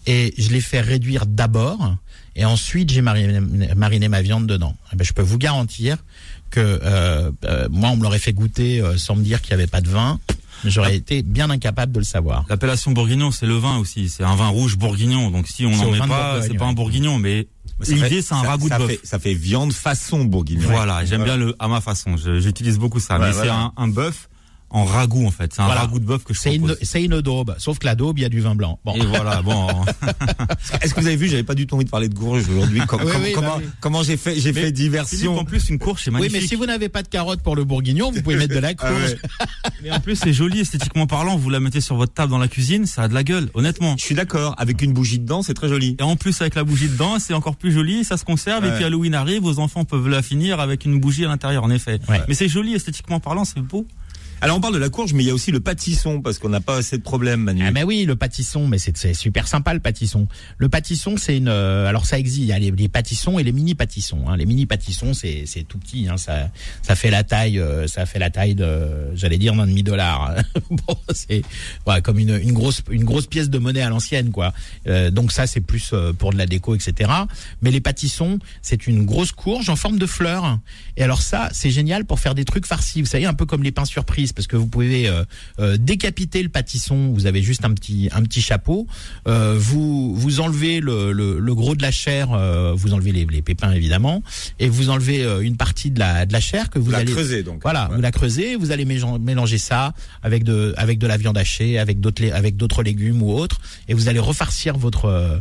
[0.06, 1.96] et je l'ai fait réduire d'abord
[2.34, 3.40] et ensuite j'ai mariné,
[3.74, 4.74] mariné, ma viande dedans.
[4.86, 5.98] Et eh ben, je peux vous garantir
[6.48, 7.30] que euh,
[7.68, 10.18] moi on me l'aurait fait goûter sans me dire qu'il n'y avait pas de vin
[10.64, 12.44] J'aurais été bien incapable de le savoir.
[12.48, 14.08] L'appellation bourguignon, c'est le vin aussi.
[14.08, 15.30] C'est un vin rouge bourguignon.
[15.30, 17.46] Donc si on n'en met pas, c'est pas un bourguignon, mais
[17.86, 18.98] L'idée, c'est un ragoût de bœuf.
[19.04, 20.68] Ça fait viande façon bourguignon.
[20.70, 22.16] Voilà, j'aime bien le à ma façon.
[22.16, 23.18] J'utilise beaucoup ça.
[23.18, 24.28] mais c'est un, un bœuf
[24.70, 25.54] en ragoût en fait.
[25.54, 27.94] C'est un ragoût de bœuf que je C'est une, c'est une daube, sauf que la
[27.94, 28.78] daube, il y a du vin blanc.
[28.84, 28.94] Bon.
[28.94, 29.68] Et voilà, bon.
[30.82, 32.80] Est-ce que vous avez vu, j'avais pas du tout envie de parler de courge aujourd'hui.
[32.86, 35.38] comment, bah comment j'ai fait, j'ai fait diversion.
[35.38, 36.34] en plus, une courge, c'est magnifique.
[36.34, 38.60] Oui, mais si vous n'avez pas de carotte pour le bourguignon, vous pouvez mettre de
[38.60, 39.16] la ah courge.
[39.82, 41.36] mais en plus, c'est joli esthétiquement parlant.
[41.36, 43.96] Vous la mettez sur votre table dans la cuisine, ça a de la gueule, honnêtement.
[43.96, 44.54] Je suis d'accord.
[44.58, 45.96] Avec une bougie dedans, c'est très joli.
[45.98, 48.04] Et en plus, avec la bougie dedans, c'est encore plus joli.
[48.04, 48.64] Ça se conserve.
[48.64, 51.70] Et puis Halloween arrive, vos enfants peuvent la finir avec une bougie à l'intérieur, en
[51.70, 52.00] effet.
[52.28, 53.86] Mais c'est joli esthétiquement parlant, c'est beau.
[54.40, 56.48] Alors on parle de la courge, mais il y a aussi le pâtisson parce qu'on
[56.48, 57.62] n'a pas assez de problèmes, Manu.
[57.66, 60.26] Ah mais oui, le pâtisson, mais c'est super sympa le pâtisson.
[60.58, 62.42] Le pâtisson, c'est une, euh, alors ça existe.
[62.42, 64.28] Il y a les, pâtissons et les mini pâtissons.
[64.28, 64.36] Hein.
[64.36, 66.08] Les mini pâtissons, c'est tout petit.
[66.08, 66.16] Hein.
[66.16, 66.50] Ça
[66.82, 70.36] ça fait la taille, euh, ça fait la taille de, j'allais dire d'un demi dollar.
[70.70, 71.42] bon, c'est
[72.02, 74.52] comme une une grosse une grosse pièce de monnaie à l'ancienne quoi.
[74.86, 77.10] Euh, donc ça c'est plus euh, pour de la déco etc.
[77.62, 80.58] Mais les pâtissons, c'est une grosse courge en forme de fleur.
[80.96, 83.02] Et alors ça, c'est génial pour faire des trucs farcis.
[83.02, 85.24] Vous savez, un peu comme les pains surprises, parce que vous pouvez euh,
[85.60, 87.12] euh, décapiter le pâtisson.
[87.12, 88.86] Vous avez juste un petit un petit chapeau.
[89.28, 92.28] Euh, vous vous enlevez le, le, le gros de la chair.
[92.76, 94.22] vous enlevez les, les pépins évidemment,
[94.58, 97.12] et vous enlevez une partie de la de la chair que vous, Vous la allez
[97.12, 97.62] creusez, donc.
[97.62, 97.96] Voilà, Ouais.
[97.96, 98.56] vous la creusez.
[98.56, 102.56] Vous allez mélan- mélanger ça avec de avec de la viande hachée, avec d'autres avec
[102.56, 105.40] d'autres légumes ou autres, et vous allez refarcir votre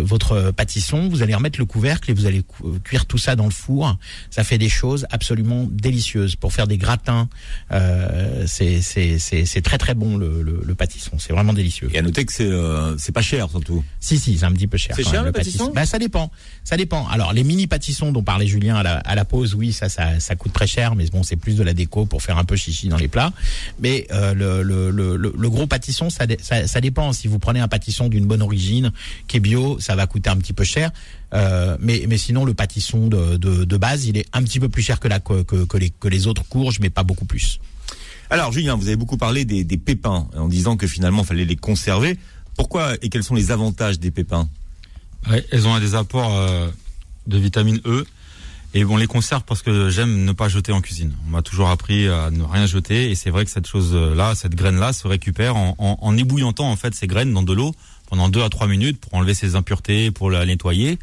[0.00, 2.42] votre pâtisson, vous allez remettre le couvercle et vous allez
[2.82, 3.96] cuire tout ça dans le four.
[4.30, 6.36] Ça fait des choses absolument délicieuses.
[6.36, 7.28] Pour faire des gratins,
[7.72, 11.18] euh, c'est c'est c'est c'est très très bon le, le, le pâtisson.
[11.18, 11.88] C'est vraiment délicieux.
[11.92, 13.84] Et à noter que c'est euh, c'est pas cher surtout.
[14.00, 14.94] Si si, c'est un petit peu cher.
[14.96, 16.30] C'est cher, même, le pâtisson Bah ça dépend,
[16.64, 17.06] ça dépend.
[17.08, 20.20] Alors les mini pâtissons dont parlait Julien à la, à la pause, oui, ça, ça
[20.20, 22.56] ça coûte très cher, mais bon c'est plus de la déco pour faire un peu
[22.56, 23.32] chichi dans les plats.
[23.80, 27.12] Mais euh, le, le, le, le- gros pâtisson, ça, ça ça dépend.
[27.12, 28.92] Si vous prenez un pâtisson d'une bonne origine,
[29.28, 30.90] qui est bio, ça va coûter un petit peu cher.
[31.32, 34.68] Euh, mais mais sinon le pâtisson de, de, de base, il est un petit peu
[34.68, 37.60] plus cher que la que, les que les autres courges, mais pas beaucoup plus.
[38.30, 41.44] Alors Julien, vous avez beaucoup parlé des, des pépins en disant que finalement il fallait
[41.44, 42.18] les conserver.
[42.56, 44.48] Pourquoi et quels sont les avantages des pépins?
[45.28, 46.68] Ouais, elles ont des apports euh,
[47.26, 48.04] de vitamine E.
[48.76, 51.12] Et on les conserve parce que j'aime ne pas jeter en cuisine.
[51.28, 53.08] On m'a toujours appris à ne rien jeter.
[53.08, 56.74] Et c'est vrai que cette chose-là, cette graine-là, se récupère en, en, en ébouillantant en
[56.74, 57.72] fait ces graines dans de l'eau
[58.06, 60.98] pendant deux à trois minutes pour enlever ses impuretés, pour la nettoyer.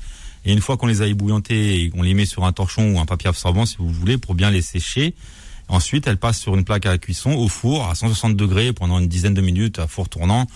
[0.45, 3.05] Et une fois qu'on les a ébouillantées, on les met sur un torchon ou un
[3.05, 5.13] papier absorbant si vous voulez pour bien les sécher.
[5.67, 9.07] Ensuite, elles passent sur une plaque à cuisson au four à 160 degrés pendant une
[9.07, 10.47] dizaine de minutes à four tournant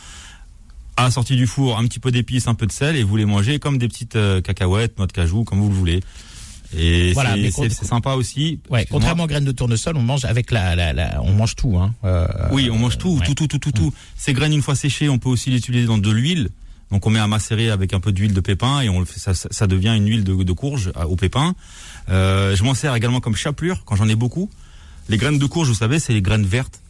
[0.97, 3.17] à la sortie du four, un petit peu d'épices, un peu de sel, et vous
[3.17, 5.99] les mangez comme des petites euh, cacahuètes, noix de cajou, comme vous le voulez.
[6.77, 8.59] Et Voilà, c'est- sympa aussi.
[8.69, 11.77] Ouais, contrairement aux graines de tournesol, on mange avec la, la, la on mange tout.
[11.77, 11.93] Hein.
[12.03, 13.25] Euh, Oui, on mange tout, ouais.
[13.25, 13.93] tout, tout, tout, tout, tout.
[14.17, 16.49] Ces graines, une fois séchées, on peut aussi les utiliser dans de l'huile.
[16.91, 19.19] Donc on met à macérer avec un peu d'huile de pépin et on le fait,
[19.19, 21.55] ça, ça devient une huile de, de courge à- au pépin.
[22.09, 24.49] Euh, je m'en sers également comme chapelure quand j'en ai beaucoup.
[25.09, 26.81] Les graines de courge, vous savez, c'est les graines vertes.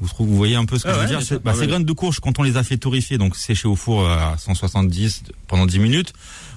[0.00, 1.54] Vous, trouvez- vous voyez un peu ce que Ah je veux ouais, dire bah, Ah
[1.54, 1.66] Ces ouais.
[1.68, 5.22] graines de courge, quand on les a fait torréfier, donc sécher au four à 170
[5.48, 6.12] pendant 10 minutes,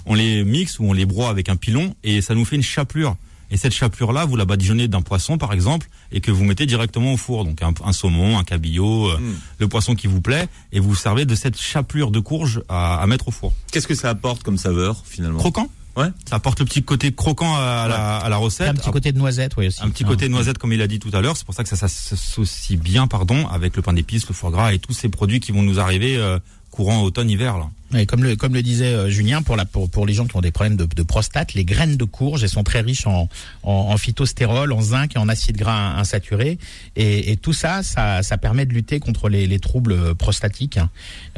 [0.05, 2.63] on les mixe ou on les broie avec un pilon et ça nous fait une
[2.63, 3.15] chapelure.
[3.49, 7.13] Et cette chapelure-là, vous la badigeonnez d'un poisson, par exemple, et que vous mettez directement
[7.13, 7.45] au four.
[7.45, 9.35] Donc un, un saumon, un cabillaud, euh, Mm.
[9.59, 13.07] le poisson qui vous plaît, et vous servez de cette chapelure de courge à, à
[13.07, 13.53] mettre au four.
[13.71, 15.39] Qu'est-ce que ça apporte comme saveur finalement?
[15.39, 16.09] Croquant Ouais.
[16.29, 18.69] Ça apporte le petit côté croquant à, la, à recette.
[18.69, 19.81] un petit côté de noisette, oui aussi.
[19.81, 21.35] Un petit côté noisette, comme il a dit tout à l'heure.
[21.35, 24.73] C'est pour ça que ça s'associe bien, pardon, avec le pain d'épices, le foie gras
[24.73, 26.37] et tous ces produits qui vont nous arriver euh,
[26.69, 27.57] courant automne-hiver.
[27.57, 27.69] là.
[27.95, 30.35] Et comme le comme le disait euh, Julien, pour la pour, pour les gens qui
[30.35, 33.29] ont des problèmes de, de prostate, les graines de courge, elles sont très riches en,
[33.63, 36.57] en, en phytostérol, en zinc et en acide gras insaturé,
[36.97, 40.79] et, et tout ça, ça, ça permet de lutter contre les, les troubles prostatiques.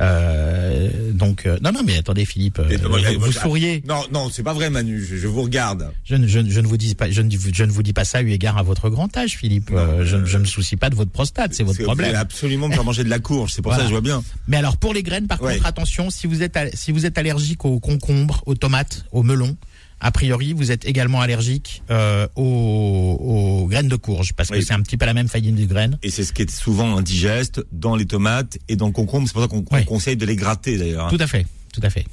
[0.04, 3.84] Euh, donc euh, non non mais attendez Philippe, euh, vous, vous souriez.
[3.88, 5.04] Non, non, c'est pas vrai, Manu.
[5.04, 5.92] Je, je vous regarde.
[6.06, 8.06] Je, ne- je, je ne vous dis pas je ne, je ne vous dis pas
[8.06, 9.70] ça eu égard à votre grand âge, Philippe.
[9.74, 12.08] Euh, je, ne- me soucie pas de votre prostate, c'est votre Vous problème.
[12.08, 13.52] voulez absolument me faire manger de la courge.
[13.54, 13.84] C'est pour Voilà.
[13.84, 14.24] ça que je vois bien.
[14.48, 15.56] Mais alors pour les graines, par Ouais.
[15.56, 19.58] contre, attention, si vous êtes si vous êtes allergique aux concombres, aux tomates, aux melons,
[20.02, 24.64] a priori vous êtes également allergique euh, aux, aux graines de courge parce que Oui.
[24.66, 25.98] c'est un petit peu la même famille de graines.
[26.04, 29.28] Et c'est ce qui est souvent indigeste dans les tomates et dans le concombre.
[29.28, 31.08] C'est pour ça qu'on conseille de les gratter d'ailleurs.
[31.08, 31.10] hein.
[31.10, 32.06] Tout à fait, tout à fait.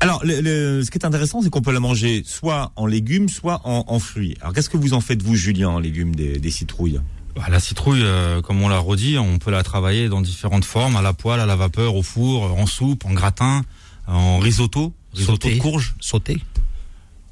[0.00, 3.28] Alors, le, le- ce qui est intéressant, c'est qu'on peut la manger soit en légumes,
[3.30, 4.36] soit en, en fruits.
[4.42, 7.00] Alors, qu'est-ce que vous en faites, vous, Julien, en légumes des, des citrouilles?
[7.48, 11.02] La citrouille, euh, comme on l'a redit, on peut la travailler dans différentes formes, à
[11.02, 13.64] la poêle, à la vapeur, au four, en soupe, en gratin,
[14.06, 15.54] en risotto, risotto Sauté.
[15.54, 16.38] de courge, Sauter.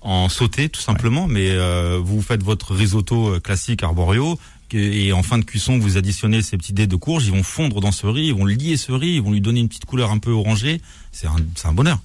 [0.01, 1.29] en sauté tout simplement.
[1.29, 4.39] Mais euh, vous faites votre risotto euh, classique arborio
[4.75, 7.81] et en fin de cuisson, vous additionnez ces petits dés de courge, ils vont fondre
[7.83, 10.11] dans ce riz, ils vont lier ce riz, ils vont lui donner une petite couleur
[10.11, 10.81] un peu orangée.
[11.13, 11.99] C'est un, un bonheur.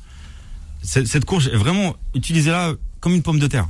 [0.81, 3.69] Cette, cette courge est vraiment utilisez-la comme une pomme de terre.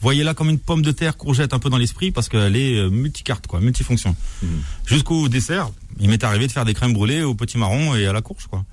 [0.00, 2.88] Voyez-la comme une pomme de terre courgette un peu dans l'esprit parce qu'elle est euh,
[2.90, 4.16] multicarte, quoi, multifonction.
[4.42, 4.48] Mhm.
[4.86, 8.12] Jusqu'au dessert, il m'est arrivé de faire des crèmes brûlées au petit marron et à
[8.12, 8.64] la courge, quoi.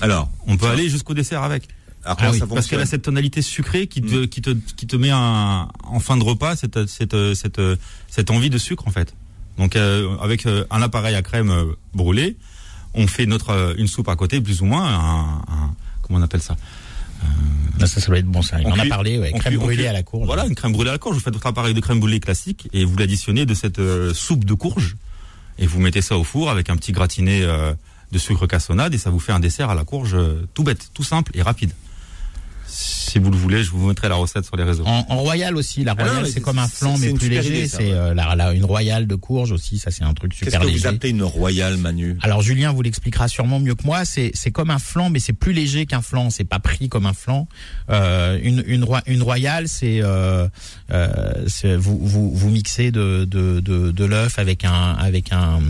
[0.00, 1.68] Alors, On peut aller jusqu'au dessert avec.
[2.04, 4.96] alors Ah oui, Parce qu'elle a cette tonalité sucrée qui te, qui te, qui te
[4.96, 7.60] met un, en fin de repas cette, cette, cette,
[8.08, 9.14] cette envie de sucre en fait.
[9.56, 12.36] Donc euh, avec euh, un appareil à crème euh, brûlée,
[12.94, 16.42] on fait notre une soupe à côté plus ou moins, un, un- comment on appelle
[16.42, 16.56] ça?
[17.80, 18.60] Ah, ça, ça doit être bon ça.
[18.60, 19.30] Il On m'en a parlé, ouais.
[19.32, 20.26] Crème cuit- brûlée cuit- à la courge.
[20.26, 21.16] Voilà, une crème brûlée à la courge.
[21.16, 24.44] Vous faites votre appareil de crème brûlée classique et vous l'additionnez de cette euh, soupe
[24.44, 24.96] de courge
[25.58, 27.72] et vous mettez ça au four avec un petit gratiné euh,
[28.12, 30.90] de sucre cassonade et ça vous fait un dessert à la courge euh, tout bête,
[30.94, 31.72] tout simple et rapide.
[32.66, 34.84] Si vous le voulez, je vous mettrai la recette sur les réseaux.
[34.86, 37.68] En, en royal aussi, la Ah royale c'est comme un flan mais plus léger.
[37.68, 40.60] C'est euh, la, la- une royale de courge aussi, ça c'est un truc Qu'est-ce super
[40.62, 40.78] que léger.
[40.80, 42.16] vous appelez une royale, Manu?
[42.22, 44.04] Alors Julien vous l'expliquera sûrement mieux que moi.
[44.04, 46.30] C'est c'est comme un flan, mais c'est plus léger qu'un flan.
[46.30, 47.46] C'est pas pris comme un flan.
[47.90, 50.48] Euh, une une, royale, c'est euh,
[50.92, 51.44] euh,
[51.78, 55.60] vous, vous vous mixez de de de, de l'œuf avec un avec un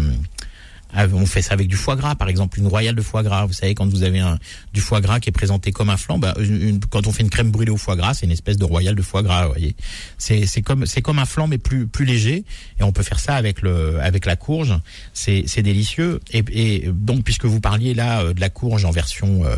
[0.96, 3.46] on fait ça avec du foie gras, par exemple, une royale de foie gras.
[3.46, 4.38] Vous savez, quand vous avez un,
[4.72, 7.30] du foie gras qui est présenté comme un flan, bah, une- quand on fait une
[7.30, 9.46] crème brûlée au foie gras, c'est une espèce de royale de foie gras.
[9.46, 9.74] Vous voyez,
[10.18, 12.44] c'est c'est comme c'est comme un flan mais plus plus léger.
[12.78, 14.74] Et on peut faire ça avec le avec la courge.
[15.12, 16.20] C'est c'est délicieux.
[16.30, 19.56] Et, et donc, puisque vous parliez là euh, de la courge en version euh,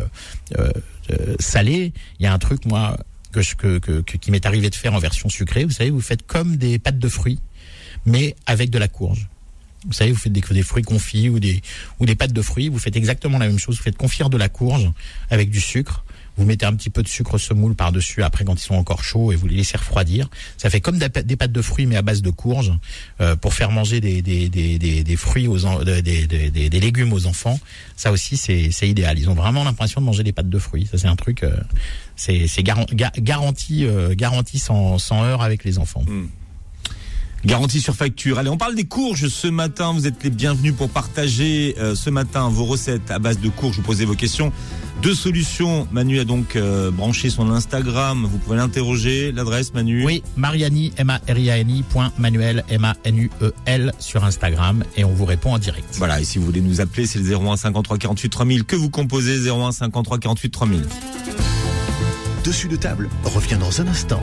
[0.57, 0.71] euh,
[1.11, 2.97] euh, salée, il y a un truc moi
[3.31, 5.65] que je que, que, que- qui m'est arrivé de faire en version sucrée.
[5.65, 7.39] Vous savez, vous faites comme des pâtes de fruits,
[8.05, 9.27] mais avec de la courge.
[9.87, 11.61] Vous savez, vous faites des, fruits confits ou des,
[11.99, 12.69] ou des pâtes de fruits.
[12.69, 13.77] Vous faites exactement la même chose.
[13.77, 14.91] Vous faites confire de la courge
[15.29, 16.03] avec du sucre.
[16.39, 19.31] Vous mettez un petit peu de sucre semoule par-dessus après quand ils sont encore chauds
[19.31, 20.29] et vous les laissez refroidir.
[20.57, 22.71] Ça fait comme des pâtes de fruits mais à base de courge
[23.21, 27.59] euh, pour faire manger des, des, des, des, fruits aux des, des, légumes aux enfants.
[27.95, 29.17] Ça aussi c'est c'est idéal.
[29.17, 30.85] Ils ont vraiment l'impression de manger des pâtes de fruits.
[30.91, 31.57] Ça c'est un truc euh,
[32.15, 36.03] c'est c'est garan- ga- garanti euh, garanti sans sans heurts avec les enfants.
[37.45, 38.39] Garantie sur facture.
[38.39, 39.93] Allez, on parle des courges ce matin.
[39.93, 43.77] Vous êtes les bienvenus pour partager euh, ce matin vos recettes à base de courges.
[43.77, 44.51] Vous posez vos questions.
[45.03, 45.87] Deux solutions.
[45.91, 48.27] Manu a donc euh, branché son Instagram.
[48.29, 49.31] Vous pouvez l'interroger.
[49.31, 55.59] L'adresse, Manu Oui, Mariani, M-A-R-I-A-N-I, point Manuel, M-A-N-U-E-L sur Instagram et on vous répond en
[55.59, 55.87] direct.
[55.93, 58.89] Voilà, et si vous voulez nous appeler, c'est le 01 53 48 3000 que vous
[58.89, 60.85] composez 01 53 48 3000.
[62.43, 64.21] Dessus de table revient dans un instant.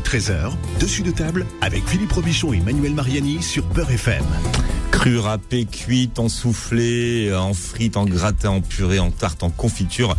[0.00, 4.24] Midi 13h, dessus de table avec Philippe Robichon et Manuel Mariani sur Peur FM.
[4.92, 9.50] Cru, râpé, cuite, en soufflé, euh, en frite, en gratin, en purée, en tarte, en
[9.50, 10.16] confiture.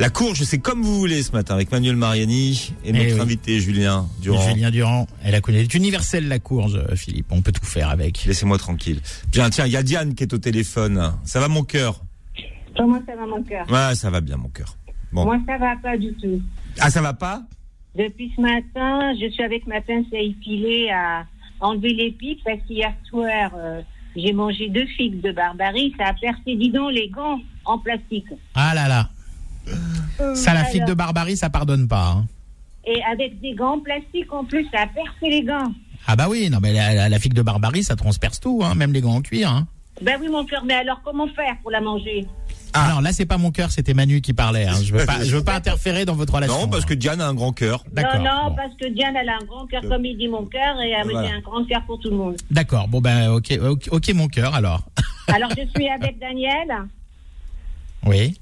[0.00, 3.20] La courge, c'est comme vous voulez ce matin avec Manuel Mariani et notre oui.
[3.20, 4.48] invité Julien Durand.
[4.48, 5.58] Julien Durand, elle a connu.
[5.58, 7.26] Elle est universelle la courge, euh, Philippe.
[7.30, 8.24] On peut tout faire avec.
[8.24, 9.00] Laissez-moi tranquille.
[9.30, 11.12] Bien, tiens, il y a Diane qui est au téléphone.
[11.24, 12.02] Ça va mon cœur
[12.76, 13.70] Comment ça va mon cœur?
[13.70, 14.76] Ouais, ça va bien mon cœur.
[15.12, 15.24] Bon.
[15.26, 16.40] Moi ça va pas du tout.
[16.80, 17.42] Ah, ça va pas?
[17.96, 21.24] Depuis ce matin, je suis avec ma pince à épiler à
[21.60, 23.82] enlever les pics parce qu'hier soir, euh,
[24.16, 25.94] j'ai mangé deux figues de barbarie.
[25.98, 28.26] Ça a percé, dis donc, les gants en plastique.
[28.54, 29.08] Ah là là.
[30.34, 32.12] Ça, la figue Alors, de barbarie, ça pardonne pas.
[32.16, 32.26] hein.
[32.84, 35.72] Et avec des gants en plastique en plus, ça a percé les gants.
[36.06, 38.74] Ah bah oui, non mais la, la, la figue de barbarie, ça transperce tout, hein,
[38.74, 39.48] même les gants en cuir.
[39.50, 39.68] Hein.
[40.00, 42.26] Ben oui mon cœur, mais alors comment faire pour la manger?
[42.74, 42.92] Ah.
[42.94, 44.66] Non, là c'est pas mon cœur, c'était Manu qui parlait.
[44.66, 44.76] Hein.
[44.82, 46.60] Je veux pas, je veux pas interférer dans votre relation.
[46.62, 46.94] Non, parce que.
[46.94, 47.84] Diane a un grand cœur.
[47.92, 48.18] D'accord.
[48.20, 48.56] Non, non, bon.
[48.56, 51.10] parce que Diane, elle a un grand cœur comme il dit mon cœur et elle
[51.10, 51.28] Voilà.
[51.30, 52.36] a un grand cœur pour tout le monde.
[52.50, 52.88] D'accord.
[52.88, 54.82] Bon ben ok, ok, ok, mon cœur alors.
[55.28, 56.68] Alors je suis avec Daniel.
[58.06, 58.36] oui.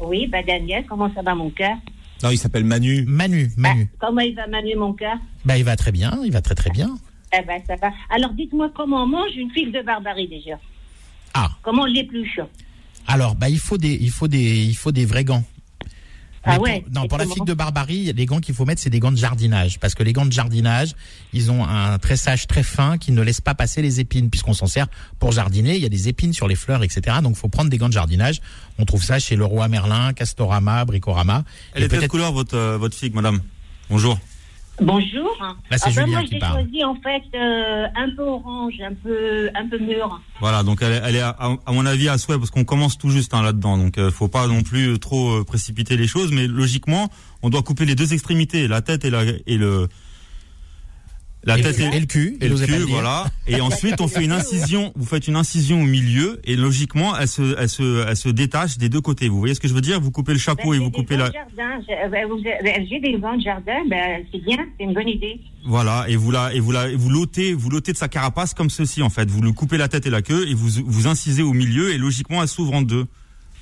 [0.00, 1.76] Oui, ben Daniel, comment ça va mon cœur?
[2.22, 3.04] Non, il s'appelle Manu.
[3.06, 3.88] Manu, Manu.
[3.92, 5.16] Ah, Comment il va Manu mon cœur?
[5.44, 6.96] Bah il va très bien, il va très très bien.
[7.36, 7.90] Eh ben, ça va.
[8.10, 10.56] Alors, dites-moi comment on mange une figue de barbarie déjà.
[11.32, 11.48] Ah.
[11.62, 12.40] Comment on l'épluche?
[13.06, 15.44] Alors, bah, il faut des, il faut des, il faut des vrais gants.
[16.46, 18.80] Ah Mais pour- ouais, non, pour la figue de barbarie, les gants qu'il faut mettre,
[18.82, 19.80] c'est des gants de jardinage.
[19.80, 20.94] Parce que les gants de jardinage,
[21.32, 24.66] ils ont un tressage très fin qui ne laisse pas passer les épines, puisqu'on s'en
[24.66, 24.88] sert
[25.18, 25.74] pour jardiner.
[25.76, 27.16] Il y a des épines sur les fleurs, etc.
[27.22, 28.42] Donc, faut prendre des gants de jardinage.
[28.78, 31.44] On trouve ça chez Leroy Merlin, Castorama, Bricorama.
[31.72, 33.40] Elle Et est de quelle couleur votre euh, votre figue, madame?
[33.88, 34.18] Bonjour.
[34.80, 35.30] Bonjour.
[35.70, 36.60] Là, c'est Ah ben, Julien moi, qui j'ai parle.
[36.62, 40.20] choisi en fait euh, un peu orange, un peu, un peu mûr.
[40.40, 42.98] Voilà, donc elle, est- elle est à, à mon avis à souhait parce qu'on commence
[42.98, 46.08] tout juste hein, là-dedans, donc euh, faut pas non plus euh, trop euh, précipiter les
[46.08, 47.08] choses, mais logiquement
[47.42, 49.88] on doit couper les deux extrémités, la tête et la et le
[51.44, 53.26] la et, tête le, et le cul, et le cul, voilà.
[53.46, 54.92] Et ensuite, on fait une incision.
[54.96, 58.78] Vous faites une incision au milieu, et logiquement, elle se, elle se, elle se détache
[58.78, 59.28] des deux côtés.
[59.28, 60.00] Vous voyez ce que je veux dire?
[60.00, 61.30] Vous coupez le chapeau Ben, et vous coupez la.
[61.30, 64.94] J'ai euh, ben, vous- ben, j'ai des gants de jardin, ben, c'est bien, c'est une
[64.94, 65.40] bonne idée.
[65.66, 68.54] Voilà, et vous la, et vous la, et vous l'ôtez, vous l'ôtez de sa carapace
[68.54, 69.30] comme ceci en fait.
[69.30, 71.98] Vous lui coupez la tête et la queue, et vous, vous incisez au milieu, et
[71.98, 73.06] logiquement, elle s'ouvre en deux.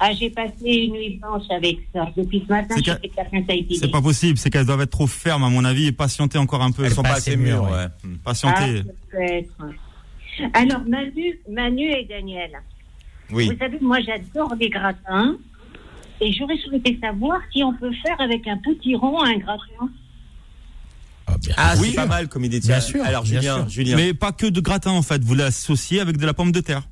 [0.04, 2.08] Ah, j'ai passé une nuit blanche avec ça.
[2.16, 3.78] Depuis ce matin, C'est je à épiler.
[3.78, 6.60] C'est pas possible, c'est qu'elles doivent être trop fermes à mon avis et patienter encore
[6.62, 6.84] un peu.
[6.84, 7.86] Elles sont pas assez mûres, mûres, ouais.
[8.02, 8.14] Hmm.
[8.16, 8.82] Ah, Patienter.
[9.12, 9.54] peut-être.
[10.54, 12.50] Alors, Manu, Manu et Daniel.
[13.30, 13.48] Oui.
[13.48, 15.36] Vous savez, moi, j'adore les gratins.
[16.20, 19.88] Et j'aurais souhaité savoir si on peut faire avec un potiron un gratin.
[21.28, 21.84] Ah, bien Ah, sûr.
[21.84, 22.58] c'est pas mal comme idée.
[22.58, 23.68] Bien sûr, Alors bien Julien, sûr.
[23.68, 23.96] Julien.
[23.96, 25.22] Mais pas que de gratin en fait.
[25.22, 26.82] Vous l'associez avec de la pomme de terre.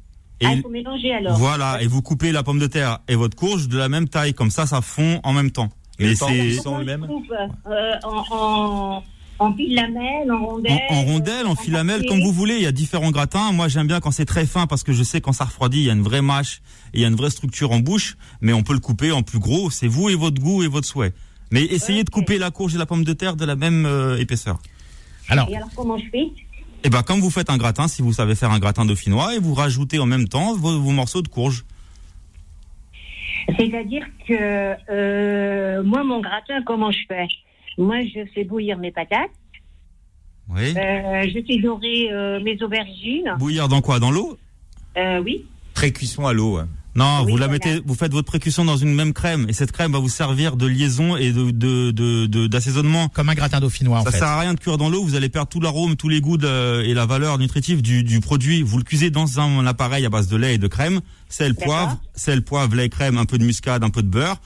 [0.40, 1.36] Et ah, il faut mélanger alors.
[1.36, 4.32] voilà, et vous coupez la pomme de terre et votre courge de la même taille,
[4.32, 5.68] comme ça, ça fond en même temps.
[5.98, 7.06] Et Mais c'est sont eux-mêmes?
[7.06, 7.30] Coupe
[7.66, 9.04] euh, en, en,
[9.38, 11.46] en filamelle, en rondelle.
[11.46, 12.56] en, en filamelle, comme vous voulez.
[12.56, 13.52] Il y a différents gratins.
[13.52, 15.84] Moi, j'aime bien quand c'est très fin parce que je sais quand ça refroidit, il
[15.84, 16.62] y a une vraie mâche
[16.94, 18.16] et il y a une vraie structure en bouche.
[18.40, 19.70] Mais on peut le couper en plus gros.
[19.70, 21.12] C'est vous et votre goût et votre souhait.
[21.50, 24.16] Mais essayez de couper la courge et la pomme de terre de la même euh,
[24.18, 24.58] épaisseur.
[25.28, 26.28] Alors, Et alors, comment je fais?
[26.82, 29.38] Et ben, comme vous faites un gratin, si vous savez faire un gratin dauphinois, et
[29.38, 31.64] vous rajoutez en même temps vos, vos morceaux de courge.
[33.58, 37.26] C'est-à-dire que euh, moi, mon gratin, comment je fais?
[37.76, 39.30] Moi, je fais bouillir mes patates.
[40.48, 40.74] Oui.
[40.76, 43.34] Euh, je fais dorer euh, mes aubergines.
[43.38, 43.98] Bouillir dans quoi?
[44.00, 44.38] Dans l'eau?
[44.96, 45.44] Euh, oui.
[45.74, 46.56] Pré-cuisson à l'eau.
[46.56, 46.68] hein.
[46.96, 47.52] Non, Oui, vous la voilà.
[47.64, 50.56] mettez, vous faites votre précussion dans une même crème, et cette crème va vous servir
[50.56, 53.08] de liaison et de de de- de- d'assaisonnement.
[53.10, 54.18] comme un gratin dauphinois en Ça fait.
[54.18, 56.36] sert à rien de cuire dans l'eau, vous allez perdre tout l'arôme, tous les goûts
[56.36, 58.62] de- et la valeur nutritive du, du produit.
[58.62, 61.96] Vous le cuisez dans un, appareil à base de lait et de crème, sel, poivre,
[62.16, 64.40] sel, poivre, lait, crème, un peu de muscade, un peu de beurre.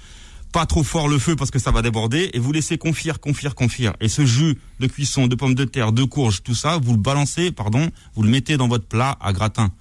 [0.53, 3.55] Pas trop fort le feu parce que ça va déborder et vous laissez confire, confire,
[3.55, 3.95] confire.
[4.01, 6.99] Et ce jus de cuisson, de pommes de terre, de courge, tout ça, vous le
[6.99, 9.73] balancez, pardon, vous le mettez dans votre plat à gratin.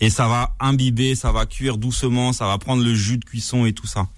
[0.00, 3.64] Et ça va imbiber, ça va cuire doucement, ça va prendre le jus de cuisson
[3.66, 4.08] et tout ça.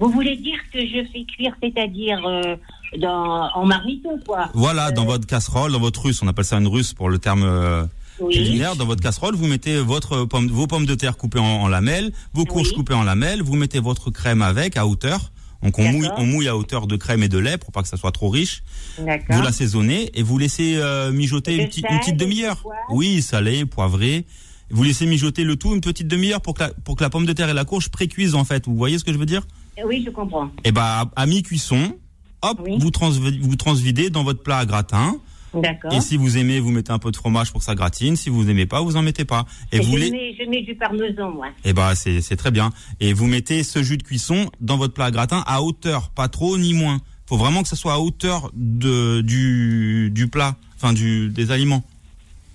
[0.00, 2.56] Vous voulez dire que je fais cuire, c'est-à-dire euh,
[2.98, 6.66] dans, en marmiton, quoi Voilà, dans votre casserole, dans votre russe, on appelle ça une
[6.66, 7.84] russe pour le terme euh,
[8.20, 8.34] Oui.
[8.34, 8.74] culinaire.
[8.74, 12.12] Dans votre casserole, vous mettez votre pomme, vos pommes de terre coupées en, en lamelles,
[12.34, 12.74] vos courges Oui.
[12.74, 15.30] coupées en lamelles, vous mettez votre crème avec à hauteur.
[15.62, 16.18] Donc on mouille, D'accord.
[16.20, 18.28] on mouille à hauteur de crème et de lait pour pas que ça soit trop
[18.30, 18.62] riche.
[18.98, 22.64] Vous l'assaisonnez et vous laissez euh, mijoter une, une petite demi-heure.
[22.90, 24.24] Oui, salé, poivré.
[24.70, 27.26] Vous laissez mijoter le tout une petite demi-heure pour que la, pour que la pomme
[27.26, 28.66] de terre et la courge précuisent en fait.
[28.66, 29.42] Vous voyez ce que je veux dire?
[29.84, 30.50] Oui, je comprends.
[30.64, 31.96] Et ben à mi-cuisson,
[32.42, 32.76] hop, Oui.
[32.78, 35.16] vous, transv- vous transvidez dans votre plat à gratin.
[35.52, 35.92] D'accord.
[35.92, 38.14] Et si vous aimez, vous mettez un peu de fromage pour que ça gratine.
[38.14, 39.46] Si vous n'aimez pas, vous en mettez pas.
[39.72, 40.10] Et Et vous je, les...
[40.12, 41.48] mets, je mets du parmesan, moi.
[41.64, 42.70] Eh ben c'est c'est très bien.
[43.00, 46.28] Et vous mettez ce jus de cuisson dans votre plat à gratin à hauteur, pas
[46.28, 47.00] trop ni moins.
[47.26, 51.82] Faut vraiment que ça soit à hauteur de du du plat, enfin du des aliments.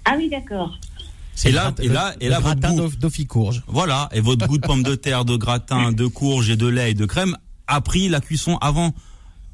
[0.06, 0.78] Ah oui, d'accord.
[1.44, 2.82] Et là- et là- et là, votre gratin goût.
[2.82, 3.64] d'Of- d'Ophicourge.
[3.68, 4.10] Voilà.
[4.14, 6.94] Et votre goût de pomme de terre, de gratin, de courge et de lait et
[6.94, 7.36] de crème
[7.68, 8.94] a pris la cuisson avant.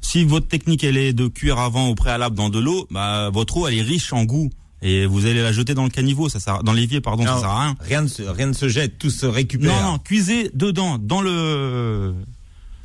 [0.00, 3.56] Si votre technique elle est de cuire avant au préalable dans de l'eau, bah votre
[3.56, 6.40] eau elle est riche en goût et vous allez la jeter dans le caniveau, ça
[6.40, 7.76] sert dans l'évier pardon, ça sert à rien.
[7.80, 9.72] Rien ne se, rien ne se jette, tout se récupère.
[9.82, 12.14] Non, non, cuisez dedans, dans le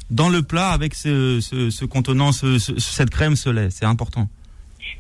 [0.10, 3.70] dans le plat avec ce, ce, ce contenant, ce, ce- cette crème, ce lait.
[3.72, 4.30] C'est important.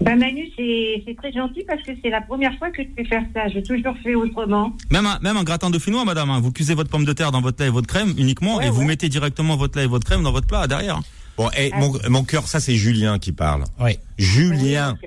[0.01, 3.05] Ben Manu, c'est c'est très gentil parce que c'est la première fois que je fais
[3.05, 3.47] faire ça.
[3.49, 4.71] J'ai toujours fait autrement.
[4.91, 6.29] Même un, même un gratin dauphinois, madame.
[6.29, 6.39] hein.
[6.39, 8.69] Vous cuisez votre pomme de terre dans votre lait et votre crème uniquement, Ouais, et
[8.69, 10.99] vous mettez directement votre lait et votre crème dans votre plat derrière.
[11.37, 13.63] Bon, et mon, mon cœur, ça c'est Julien qui parle.
[13.79, 13.97] Oui.
[14.17, 14.97] Julien.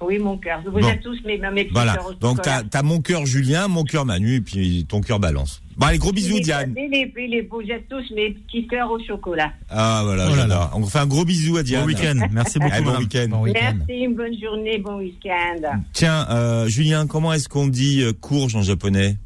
[0.00, 0.60] Oui, mon cœur.
[0.64, 0.88] Vous Bon.
[0.88, 1.96] êtes tous mes, mes petits Voilà.
[2.20, 5.60] Donc t'as as mon cœur Julien, mon cœur Manu, et puis ton cœur balance.
[5.78, 6.74] Bon, allez, gros bisous les- Diane.
[6.76, 7.38] les, les,
[7.72, 9.52] êtes tous mes petits cœurs au chocolat.
[9.70, 10.70] Ah voilà, Oh là.
[10.74, 11.82] On fait un gros bisou à Diane.
[11.82, 12.20] Bon week-end.
[12.32, 13.26] Merci beaucoup, Eh, bon week-end.
[13.30, 13.44] Bon.
[13.44, 15.80] Merci, une bonne journée, bon week-end.
[15.92, 19.16] Tiens, euh, Julien, comment est-ce qu'on dit euh, courge en japonais?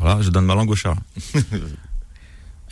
[0.00, 0.94] Voilà, je donne ma langue au chat.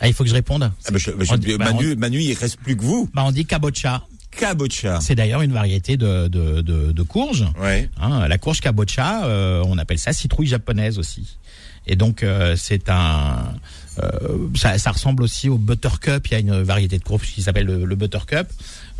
[0.01, 0.63] Ah, il faut que je réponde.
[0.63, 3.09] ah, bah, je- bah, je- On dit- bah, Manu, Manu, il reste plus que vous.
[3.13, 4.01] Bah, on dit kabocha.
[4.31, 5.01] Kabocha.
[5.01, 7.45] C'est d'ailleurs une variété de, de, de, de courge.
[7.61, 7.89] Ouais.
[7.99, 11.37] Hein, la courge kabocha, euh, on appelle ça citrouille japonaise aussi.
[11.91, 13.51] Et donc euh, c'est un,
[14.01, 16.27] euh, ça, ça ressemble aussi au buttercup.
[16.27, 18.47] Il y a une variété de courge qui s'appelle le, le buttercup.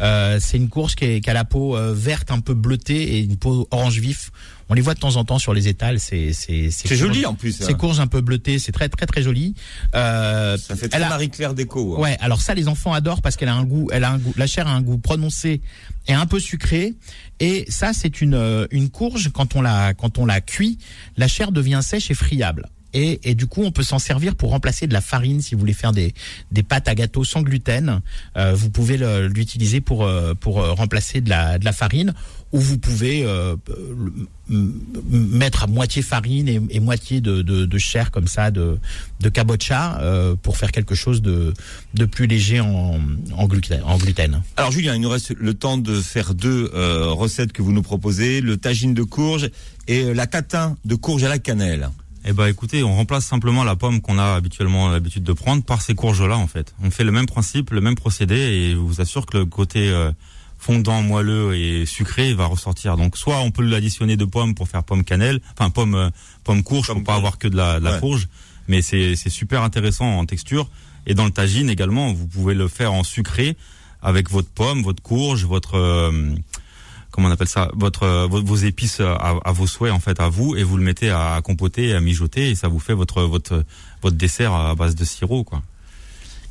[0.01, 3.15] Euh, c'est une courge qui, est, qui a la peau euh, verte un peu bleutée
[3.15, 4.31] et une peau orange vif.
[4.71, 5.99] On les voit de temps en temps sur les étals.
[5.99, 7.51] C'est c'est C'est joli en plus.
[7.53, 7.73] Ces hein.
[7.75, 9.53] courges un peu bleutées, c'est très très très joli.
[9.95, 11.95] Euh, Ça fait très elle a- Marie-Claire Déco.
[11.97, 12.01] hein.
[12.01, 14.33] Ouais, alors ça, les enfants adorent parce qu'elle a un goût, elle a un goût,
[14.35, 15.61] la chair a un goût prononcé
[16.07, 16.93] et un peu sucré.
[17.39, 20.77] Et ça, c'est une une courge quand on la quand on la cuit,
[21.17, 22.67] la chair devient sèche et friable.
[22.93, 25.73] Et, du coup, on peut s'en servir pour remplacer de la farine si vous voulez
[25.73, 26.13] faire des,
[26.51, 28.01] des pâtes à gâteau sans gluten.
[28.35, 28.97] Euh, vous pouvez
[29.29, 32.13] l'utiliser pour euh, pour euh, remplacer de la de la farine,
[32.51, 33.25] ou vous pouvez
[34.49, 38.79] mettre à moitié farine et, moitié de, de, chair comme ça de
[39.19, 41.53] de kabocha euh, pour faire quelque chose de
[41.93, 42.99] de plus léger en
[43.33, 43.81] en gluten.
[43.83, 44.41] En gluten.
[44.57, 48.41] Alors Julien, il nous reste le temps de faire deux recettes que vous nous proposez,
[48.41, 49.51] le tagine de courge
[49.87, 51.89] et la tatin de courge à la cannelle.
[52.25, 55.81] Eh ben, écoutez, on remplace simplement la pomme qu'on a habituellement l'habitude de prendre par
[55.81, 56.75] ces courges-là, en fait.
[56.83, 59.89] On fait le même principe, le même procédé, et je vous assure que le côté
[59.89, 60.11] euh,
[60.57, 62.97] fondant, moelleux et sucré va ressortir.
[62.97, 66.09] Donc, soit on peut l'additionner de pommes pour faire pomme cannelle, enfin pomme euh,
[66.43, 67.99] pomme courge Pomme pour pas avoir que de la, de la Ouais.
[67.99, 68.27] courge,
[68.67, 70.69] mais c'est c'est super intéressant en texture.
[71.07, 73.55] Et dans le tagine également, vous pouvez le faire en sucré
[74.01, 76.35] avec votre pomme, votre courge, votre euh,
[77.11, 80.29] comment on appelle ça, votre euh, vos, épices à, à vos souhaits en fait, à
[80.29, 83.63] vous, et vous le mettez à compoter, à mijoter, et ça vous fait votre votre
[84.01, 85.61] votre dessert à base de sirop, quoi.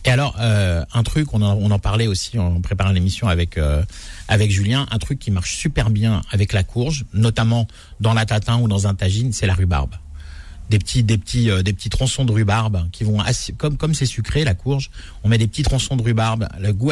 [0.05, 3.59] Et alors, euh, un truc, on en, on en parlait aussi en préparant l'émission avec
[3.59, 3.83] euh,
[4.29, 7.67] avec Julien, un truc qui marche super bien avec la courge, notamment
[8.01, 9.95] dans la tatin ou dans un tagine, c'est la rhubarbe.
[10.71, 13.19] Des petits, des petits, euh, des petits tronçons de rhubarbe qui vont
[13.57, 14.91] comme comme c'est sucré la courge,
[15.25, 16.91] on met des petits tronçons de rhubarbe, le goût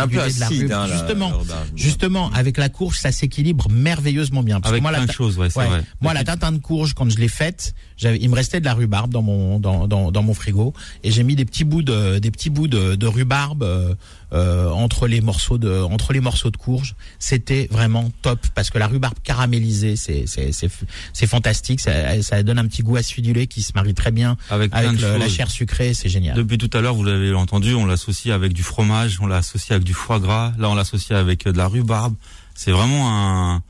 [0.00, 0.90] un peu acidulé de la acide, rhubarbe.
[0.90, 4.60] hein, justement, la justement, avec la courge, ça s'équilibre merveilleusement bien.
[4.60, 5.66] Parce Avec que moi, la plein de ta- choses, ouais, c'est Ouais.
[5.68, 5.84] vrai.
[6.02, 8.74] Moi, la tatin de courge, quand je l'ai faite, j'avais, il me restait de la
[8.74, 12.18] rhubarbe dans mon dans, dans, dans mon frigo et j'ai mis des petits bouts de
[12.18, 13.96] des petits bouts de, de rhubarbe
[14.32, 16.94] euh, entre les morceaux de entre les morceaux de courge.
[17.18, 20.70] C'était vraiment top parce que la rhubarbe caramélisée, c'est c'est c'est
[21.12, 21.80] c'est fantastique.
[21.80, 25.16] Ça, ça donne un petit goût acidulé qui se marie très bien Avec avec le-
[25.18, 25.94] la chair sucrée.
[25.94, 26.36] C'est génial.
[26.36, 29.84] Depuis tout à l'heure, vous l'avez entendu, on l'associe avec du fromage, on l'associe avec
[29.84, 32.14] du foie gras, là on l'associe avec euh, de la rhubarbe.
[32.54, 33.62] C'est vraiment un,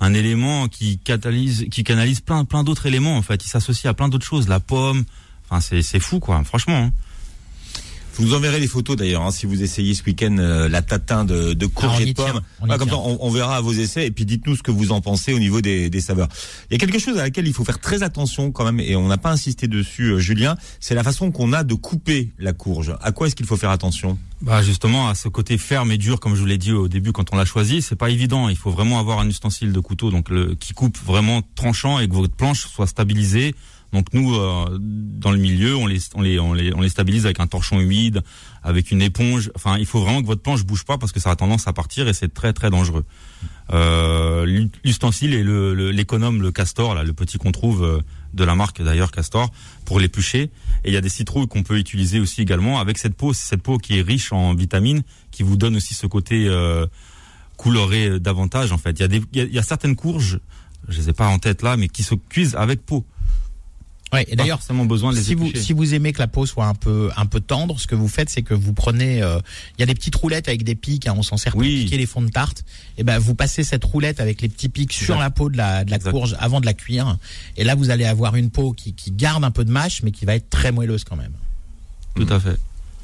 [0.00, 3.44] un élément qui catalyse, qui canalise plein, plein d'autres éléments en fait.
[3.44, 5.04] Il s'associe à plein d'autres choses, la pomme.
[5.48, 6.76] Enfin, c'est, c'est fou quoi, franchement.
[6.76, 6.92] hein.
[8.18, 11.24] Vous nous enverrez les photos d'ailleurs, hein, si vous essayez ce week-end euh, la tatin
[11.24, 12.40] de, de courge Ah, et de pomme.
[12.60, 15.00] on comme ça, on, on verra vos essais et puis dites-nous ce que vous en
[15.00, 16.28] pensez au niveau des, des saveurs.
[16.70, 18.96] Il y a quelque chose à laquelle il faut faire très attention quand même et
[18.96, 20.56] on n'a pas insisté dessus, euh, Julien.
[20.80, 22.94] C'est la façon qu'on a de couper la courge.
[23.02, 24.18] À quoi est-ce qu'il faut faire attention?
[24.42, 27.12] Bah justement à ce côté ferme et dur, comme je vous l'ai dit au début
[27.12, 28.48] quand on l'a choisi, c'est pas évident.
[28.50, 32.08] Il faut vraiment avoir un ustensile de couteau donc le, qui coupe vraiment tranchant et
[32.08, 33.54] que votre planche soit stabilisée.
[33.92, 37.24] Donc nous euh, dans le milieu, on les, on les on les on les stabilise
[37.24, 38.22] avec un torchon humide,
[38.62, 39.50] avec une éponge.
[39.54, 41.72] Enfin, il faut vraiment que votre planche bouge pas parce que ça a tendance à
[41.72, 43.04] partir et c'est très très dangereux.
[43.72, 47.98] Euh, l'u- L'ustensile est le le- l'économe, le, castor, là, le petit qu'on trouve euh,
[48.34, 49.50] de la marque d'ailleurs castor
[49.84, 50.50] pour l'éplucher.
[50.84, 53.62] Et il y a des citrouilles qu'on peut utiliser aussi également avec cette peau, cette
[53.62, 56.86] peau qui est riche en vitamines, qui vous donne aussi ce côté euh,
[57.56, 58.90] coloré euh, davantage en fait.
[58.98, 60.38] Il y a des y a, y a certaines courges,
[60.88, 63.04] je les ai pas en tête là, mais qui se cuisent avec peau.
[64.12, 66.46] Ouais, et d'ailleurs, forcément besoin de les si vous si vous aimez que la peau
[66.46, 69.40] soit un peu un peu tendre, ce que vous faites, c'est que vous prenez, euh,
[69.76, 71.82] il y a des petites roulettes avec des pics, hein, on s'en sert pour Oui.
[71.84, 72.64] piquer les fonds de tarte.
[72.98, 75.84] Et ben vous passez cette roulette avec les petits pics sur la peau de la
[75.84, 76.12] de la Exact.
[76.12, 77.16] courge avant de la cuire.
[77.56, 80.12] Et là vous allez avoir une peau qui qui garde un peu de mâche, mais
[80.12, 81.32] qui va être très moelleuse quand même.
[82.14, 82.56] Tout à fait.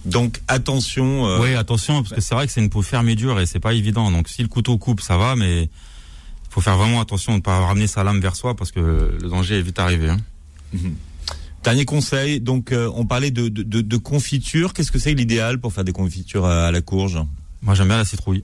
[0.05, 1.27] Donc attention.
[1.27, 3.47] euh, Oui, attention, parce que c'est vrai que c'est une peau ferme et dure et
[3.47, 4.11] c'est pas évident.
[4.13, 5.69] Donc si le couteau coupe, ça va, mais il
[6.51, 8.79] faut faire vraiment attention de ne pas ramener sa lame vers soi parce que
[9.21, 10.09] le danger est vite arrivé.
[10.09, 10.19] hein.
[11.65, 12.41] Dernier conseil.
[12.41, 14.73] Donc euh, on parlait de, de, de, de confiture.
[14.73, 17.19] Qu'est-ce que c'est l'idéal pour faire des confitures à, à la courge?
[17.63, 18.43] Moi j'aime bien la citrouille.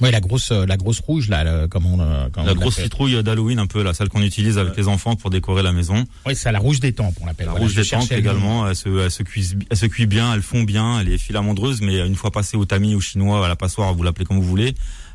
[0.00, 2.56] Oui, la grosse euh, la grosse rouge là, le- comme on euh, comme La on
[2.56, 5.72] grosse citrouille d'Halloween un peu, là, celle qu'on utilise avec les enfants pour décorer la
[5.72, 6.04] maison.
[6.26, 7.46] Oui, c'est la rouge des tempes, on l'appelle.
[7.46, 10.34] La Voilà, rouge des tempes également, elle se, elle, se cuise, elle se cuit bien,
[10.34, 13.48] elle fond bien, elle est filamentreuse, mais une fois passée au tamis, au chinois, à
[13.48, 14.74] la passoire, vous l'appelez comme vous voulez,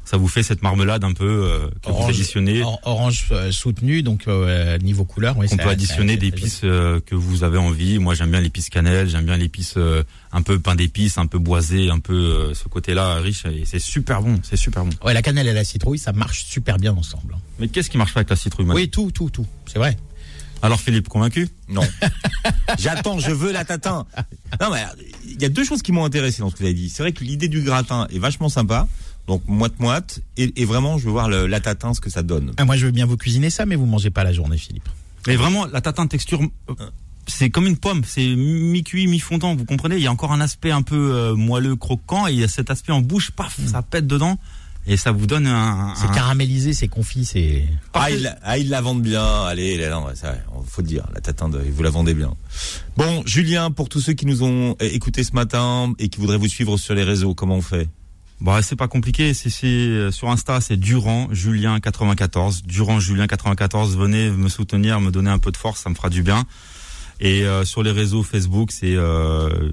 [0.09, 2.61] ça vous fait cette marmelade un peu euh, que vous Orange- additionnez.
[2.61, 5.37] or- orange euh, soutenu, donc euh, niveau couleur.
[5.37, 7.99] Oui, On peut additionner d'épices euh, que vous avez envie.
[7.99, 11.39] Moi, j'aime bien l'épice cannelle, j'aime bien l'épice euh, un peu pain d'épices, un peu
[11.39, 13.43] boisé, un peu euh, ce côté-là riche.
[13.45, 14.91] Et c'est super bon, c'est super bon.
[15.03, 17.33] Ouais, la cannelle et la citrouille, ça marche super bien ensemble.
[17.35, 17.39] hein.
[17.59, 19.45] Mais qu'est-ce qui marche pas avec la citrouille Manu Oui, tout, tout, tout.
[19.65, 19.97] C'est vrai.
[20.61, 21.49] Alors Philippe, convaincu?
[21.69, 21.83] Non.
[22.79, 24.05] J'attends, je veux la tatin.
[24.59, 24.83] Non, mais
[25.29, 26.89] il y a deux choses qui m'ont intéressé dans ce que vous avez dit.
[26.89, 28.87] C'est vrai que l'idée du gratin est vachement sympa.
[29.27, 30.21] Donc moite-moite.
[30.37, 32.53] Et, et vraiment, je veux voir le, la tatin, ce que ça donne.
[32.57, 34.87] Ah, moi, je veux bien vous cuisiner ça, mais vous mangez pas la journée, Philippe.
[35.27, 36.73] Mais vraiment, la tatin de texture, euh,
[37.27, 39.97] c'est comme une pomme, c'est mi-cuit, mi-fondant, vous comprenez?
[39.97, 42.47] Il y a encore un aspect un peu euh, moelleux, croquant, et il y a
[42.47, 44.39] cet aspect en bouche, paf, ça pète dedans,
[44.85, 45.93] et ça vous donne un...
[45.97, 47.65] C'est un- caramélisé, c'est confit, c'est.
[47.93, 49.43] Ah, ils, la- ah, ils la vendent bien.
[49.43, 51.05] Allez, là, non, ça, faut le dire.
[51.13, 52.33] La tatin, de, vous la vendez bien.
[52.95, 56.37] Bon, Julien, pour tous ceux qui nous ont euh, écoutés ce matin et qui voudraient
[56.37, 57.89] vous suivre sur les réseaux, comment on fait?
[58.39, 63.97] Bah, c'est pas compliqué, c'est euh, sur Insta, c'est Durand Julien 94, Durand Julien 94,
[63.97, 66.45] venez me soutenir, me donner un peu de force, ça me fera du bien.
[67.19, 69.71] Et euh, sur les réseaux Facebook, c'est euh,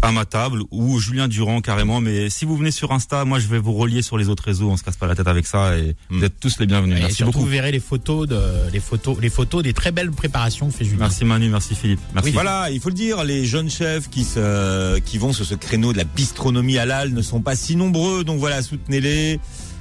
[0.00, 2.00] à ma table ou Julien Durand carrément.
[2.00, 4.70] Mais si vous venez sur Insta, moi je vais vous relier sur les autres réseaux.
[4.70, 6.18] On se casse pas la tête avec ça et Mm.
[6.18, 6.96] vous êtes tous les bienvenus.
[6.98, 7.44] Et Merci surtout, beaucoup.
[7.44, 8.40] vous verrez les photos de,
[8.72, 11.00] les photos, les photos des très belles préparations que fait Julien.
[11.00, 12.00] Merci Manu, merci Philippe.
[12.14, 12.30] Merci.
[12.30, 15.92] Voilà, il faut le dire, les jeunes chefs qui se, qui vont sur ce créneau
[15.92, 19.40] de la bistronomie halal ne sont pas si nombreux, donc voilà, soutenez-les.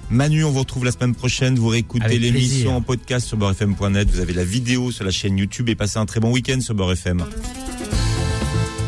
[0.10, 1.60] Manu, on vous retrouve la semaine prochaine.
[1.60, 4.10] Vous réécoutez l'émission en podcast sur beurrefm.net.
[4.10, 6.74] Vous avez la vidéo sur la chaîne YouTube et passez un très bon week-end sur
[6.76, 7.26] Beurre FM.